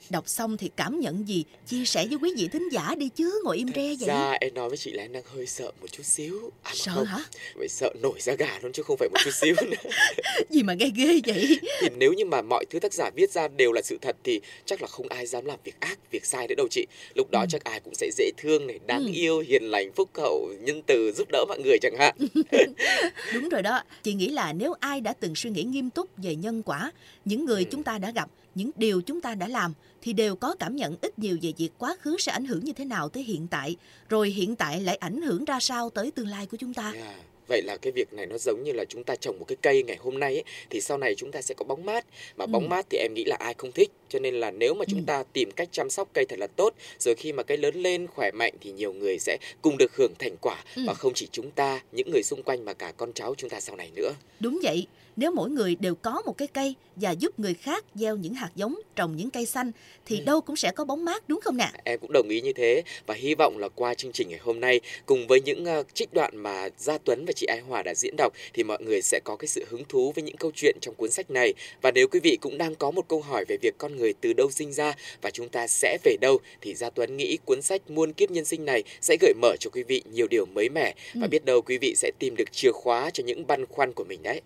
Đọc 0.09 0.29
xong 0.29 0.57
thì 0.57 0.69
cảm 0.75 0.99
nhận 0.99 1.27
gì? 1.27 1.43
Chia 1.67 1.85
sẻ 1.85 2.05
với 2.07 2.17
quý 2.21 2.33
vị 2.37 2.47
thính 2.47 2.69
giả 2.71 2.95
đi 2.97 3.09
chứ, 3.09 3.41
ngồi 3.43 3.57
im 3.57 3.67
re 3.67 3.87
vậy. 3.87 4.07
Dạ, 4.07 4.37
em 4.41 4.53
nói 4.53 4.69
với 4.69 4.77
chị 4.77 4.91
là 4.91 5.03
em 5.03 5.13
đang 5.13 5.23
hơi 5.35 5.47
sợ 5.47 5.71
một 5.81 5.87
chút 5.91 6.03
xíu. 6.03 6.51
À, 6.63 6.71
sợ 6.75 6.91
không, 6.95 7.05
hả? 7.05 7.19
Phải 7.57 7.67
sợ 7.67 7.93
nổi 8.01 8.19
da 8.19 8.33
gà 8.33 8.59
luôn 8.61 8.71
chứ 8.71 8.83
không 8.83 8.97
phải 8.97 9.09
một 9.09 9.19
chút 9.23 9.33
xíu 9.33 9.55
nữa. 9.61 9.89
gì 10.49 10.63
mà 10.63 10.73
nghe 10.73 10.89
ghê 10.95 11.19
vậy? 11.25 11.59
Thì 11.81 11.87
nếu 11.97 12.13
như 12.13 12.25
mà 12.25 12.41
mọi 12.41 12.65
thứ 12.69 12.79
tác 12.79 12.93
giả 12.93 13.09
viết 13.15 13.31
ra 13.31 13.47
đều 13.47 13.71
là 13.71 13.81
sự 13.81 13.97
thật 14.01 14.15
thì 14.23 14.41
chắc 14.65 14.81
là 14.81 14.87
không 14.87 15.07
ai 15.09 15.25
dám 15.25 15.45
làm 15.45 15.59
việc 15.63 15.79
ác, 15.79 15.99
việc 16.11 16.25
sai 16.25 16.47
nữa 16.47 16.55
đâu 16.57 16.67
chị. 16.71 16.85
Lúc 17.15 17.31
đó 17.31 17.39
ừ. 17.39 17.45
chắc 17.49 17.63
ai 17.63 17.79
cũng 17.79 17.95
sẽ 17.95 18.09
dễ 18.17 18.31
thương 18.37 18.67
này, 18.67 18.79
đáng 18.87 19.05
ừ. 19.05 19.11
yêu, 19.13 19.39
hiền 19.39 19.63
lành, 19.63 19.91
phúc 19.95 20.09
hậu, 20.17 20.49
nhân 20.61 20.81
từ, 20.87 21.11
giúp 21.17 21.27
đỡ 21.31 21.45
mọi 21.47 21.59
người 21.59 21.77
chẳng 21.81 21.95
hạn. 21.99 22.15
Đúng 23.33 23.49
rồi 23.49 23.61
đó. 23.61 23.83
Chị 24.03 24.13
nghĩ 24.13 24.29
là 24.29 24.53
nếu 24.53 24.73
ai 24.79 25.01
đã 25.01 25.13
từng 25.19 25.35
suy 25.35 25.49
nghĩ 25.49 25.63
nghiêm 25.63 25.89
túc 25.89 26.09
về 26.17 26.35
nhân 26.35 26.63
quả, 26.63 26.91
những 27.25 27.45
người 27.45 27.61
ừ. 27.61 27.67
chúng 27.71 27.83
ta 27.83 27.97
đã 27.97 28.11
gặp 28.11 28.29
những 28.55 28.71
điều 28.75 29.01
chúng 29.01 29.21
ta 29.21 29.35
đã 29.35 29.47
làm 29.47 29.73
thì 30.01 30.13
đều 30.13 30.35
có 30.35 30.55
cảm 30.59 30.75
nhận 30.75 30.95
ít 31.01 31.19
nhiều 31.19 31.37
về 31.41 31.53
việc 31.57 31.69
quá 31.77 31.95
khứ 31.99 32.17
sẽ 32.19 32.31
ảnh 32.31 32.45
hưởng 32.45 32.65
như 32.65 32.73
thế 32.73 32.85
nào 32.85 33.09
tới 33.09 33.23
hiện 33.23 33.47
tại, 33.47 33.75
rồi 34.09 34.29
hiện 34.29 34.55
tại 34.55 34.81
lại 34.81 34.95
ảnh 34.95 35.21
hưởng 35.21 35.45
ra 35.45 35.59
sao 35.59 35.89
tới 35.89 36.11
tương 36.11 36.27
lai 36.27 36.45
của 36.45 36.57
chúng 36.57 36.73
ta. 36.73 36.91
Yeah. 36.91 37.05
Dạ. 37.05 37.23
Vậy 37.47 37.61
là 37.61 37.77
cái 37.77 37.91
việc 37.91 38.13
này 38.13 38.25
nó 38.25 38.37
giống 38.37 38.63
như 38.63 38.71
là 38.71 38.85
chúng 38.89 39.03
ta 39.03 39.15
trồng 39.15 39.39
một 39.39 39.45
cái 39.47 39.55
cây 39.61 39.83
ngày 39.83 39.97
hôm 39.99 40.19
nay 40.19 40.33
ấy, 40.33 40.43
thì 40.69 40.81
sau 40.81 40.97
này 40.97 41.15
chúng 41.15 41.31
ta 41.31 41.41
sẽ 41.41 41.55
có 41.57 41.65
bóng 41.65 41.85
mát. 41.85 42.05
Mà 42.37 42.45
ừ. 42.45 42.47
bóng 42.47 42.69
mát 42.69 42.85
thì 42.89 42.97
em 42.97 43.13
nghĩ 43.13 43.23
là 43.25 43.35
ai 43.39 43.53
không 43.57 43.71
thích. 43.71 43.91
Cho 44.09 44.19
nên 44.19 44.35
là 44.35 44.51
nếu 44.51 44.73
mà 44.73 44.85
chúng 44.87 44.99
ừ. 44.99 45.03
ta 45.07 45.23
tìm 45.33 45.51
cách 45.51 45.69
chăm 45.71 45.89
sóc 45.89 46.09
cây 46.13 46.25
thật 46.25 46.39
là 46.39 46.47
tốt, 46.47 46.73
rồi 46.99 47.15
khi 47.15 47.31
mà 47.31 47.43
cây 47.43 47.57
lớn 47.57 47.75
lên 47.75 48.07
khỏe 48.07 48.31
mạnh 48.31 48.53
thì 48.61 48.71
nhiều 48.71 48.93
người 48.93 49.19
sẽ 49.19 49.37
cùng 49.61 49.77
được 49.77 49.95
hưởng 49.95 50.13
thành 50.19 50.35
quả 50.41 50.63
ừ. 50.75 50.81
và 50.87 50.93
không 50.93 51.13
chỉ 51.13 51.27
chúng 51.31 51.51
ta, 51.51 51.81
những 51.91 52.11
người 52.11 52.23
xung 52.23 52.43
quanh 52.43 52.65
mà 52.65 52.73
cả 52.73 52.91
con 52.97 53.13
cháu 53.13 53.35
chúng 53.37 53.49
ta 53.49 53.59
sau 53.59 53.75
này 53.75 53.91
nữa. 53.95 54.11
Đúng 54.39 54.59
vậy 54.63 54.87
nếu 55.15 55.31
mỗi 55.31 55.49
người 55.49 55.75
đều 55.79 55.95
có 55.95 56.21
một 56.25 56.37
cái 56.37 56.47
cây 56.47 56.75
và 56.95 57.11
giúp 57.11 57.39
người 57.39 57.53
khác 57.53 57.85
gieo 57.95 58.17
những 58.17 58.33
hạt 58.33 58.49
giống 58.55 58.79
trồng 58.95 59.15
những 59.15 59.29
cây 59.29 59.45
xanh 59.45 59.71
thì 60.05 60.19
ừ. 60.19 60.23
đâu 60.25 60.41
cũng 60.41 60.55
sẽ 60.55 60.71
có 60.71 60.85
bóng 60.85 61.05
mát 61.05 61.29
đúng 61.29 61.41
không 61.41 61.57
nè 61.57 61.71
em 61.83 61.99
cũng 61.99 62.11
đồng 62.11 62.29
ý 62.29 62.41
như 62.41 62.53
thế 62.53 62.83
và 63.07 63.13
hy 63.13 63.35
vọng 63.35 63.57
là 63.57 63.69
qua 63.69 63.93
chương 63.93 64.11
trình 64.11 64.29
ngày 64.29 64.39
hôm 64.43 64.59
nay 64.59 64.79
cùng 65.05 65.27
với 65.27 65.41
những 65.41 65.65
uh, 65.79 65.87
trích 65.93 66.13
đoạn 66.13 66.37
mà 66.37 66.69
gia 66.77 66.97
tuấn 66.97 67.25
và 67.27 67.33
chị 67.35 67.45
ái 67.45 67.59
hòa 67.59 67.81
đã 67.83 67.93
diễn 67.95 68.15
đọc 68.17 68.33
thì 68.53 68.63
mọi 68.63 68.77
người 68.81 69.01
sẽ 69.01 69.19
có 69.23 69.35
cái 69.35 69.47
sự 69.47 69.65
hứng 69.69 69.83
thú 69.89 70.11
với 70.15 70.23
những 70.23 70.37
câu 70.37 70.51
chuyện 70.55 70.77
trong 70.81 70.95
cuốn 70.95 71.11
sách 71.11 71.31
này 71.31 71.53
và 71.81 71.91
nếu 71.91 72.07
quý 72.07 72.19
vị 72.19 72.37
cũng 72.41 72.57
đang 72.57 72.75
có 72.75 72.91
một 72.91 73.07
câu 73.07 73.21
hỏi 73.21 73.45
về 73.47 73.57
việc 73.61 73.77
con 73.77 73.97
người 73.97 74.13
từ 74.21 74.33
đâu 74.33 74.51
sinh 74.51 74.73
ra 74.73 74.93
và 75.21 75.29
chúng 75.29 75.49
ta 75.49 75.67
sẽ 75.67 75.97
về 76.03 76.17
đâu 76.21 76.39
thì 76.61 76.73
gia 76.73 76.89
tuấn 76.89 77.17
nghĩ 77.17 77.37
cuốn 77.45 77.61
sách 77.61 77.89
muôn 77.89 78.13
kiếp 78.13 78.31
nhân 78.31 78.45
sinh 78.45 78.65
này 78.65 78.83
sẽ 79.01 79.17
gợi 79.21 79.33
mở 79.41 79.55
cho 79.59 79.69
quý 79.69 79.83
vị 79.83 80.01
nhiều 80.11 80.27
điều 80.27 80.45
mới 80.45 80.69
mẻ 80.69 80.93
và 81.13 81.25
ừ. 81.25 81.27
biết 81.27 81.45
đâu 81.45 81.61
quý 81.61 81.77
vị 81.77 81.93
sẽ 81.95 82.11
tìm 82.19 82.35
được 82.35 82.51
chìa 82.51 82.71
khóa 82.71 83.09
cho 83.09 83.23
những 83.23 83.47
băn 83.47 83.65
khoăn 83.65 83.93
của 83.93 84.03
mình 84.03 84.23
đấy 84.23 84.41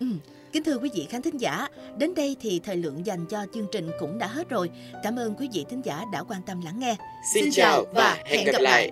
Ừ. 0.00 0.06
Kính 0.52 0.64
thưa 0.64 0.78
quý 0.78 0.90
vị 0.94 1.06
khán 1.10 1.22
thính 1.22 1.40
giả, 1.40 1.68
đến 1.98 2.14
đây 2.14 2.36
thì 2.40 2.60
thời 2.64 2.76
lượng 2.76 3.06
dành 3.06 3.26
cho 3.26 3.46
chương 3.54 3.66
trình 3.72 3.90
cũng 4.00 4.18
đã 4.18 4.26
hết 4.26 4.48
rồi. 4.48 4.70
Cảm 5.02 5.16
ơn 5.16 5.34
quý 5.34 5.48
vị 5.52 5.64
thính 5.70 5.82
giả 5.84 6.04
đã 6.12 6.22
quan 6.22 6.42
tâm 6.46 6.60
lắng 6.64 6.80
nghe. 6.80 6.96
Xin, 7.34 7.44
Xin 7.44 7.52
chào 7.52 7.84
và 7.94 8.18
hẹn 8.24 8.46
gặp 8.46 8.52
lại. 8.52 8.62
lại. 8.62 8.90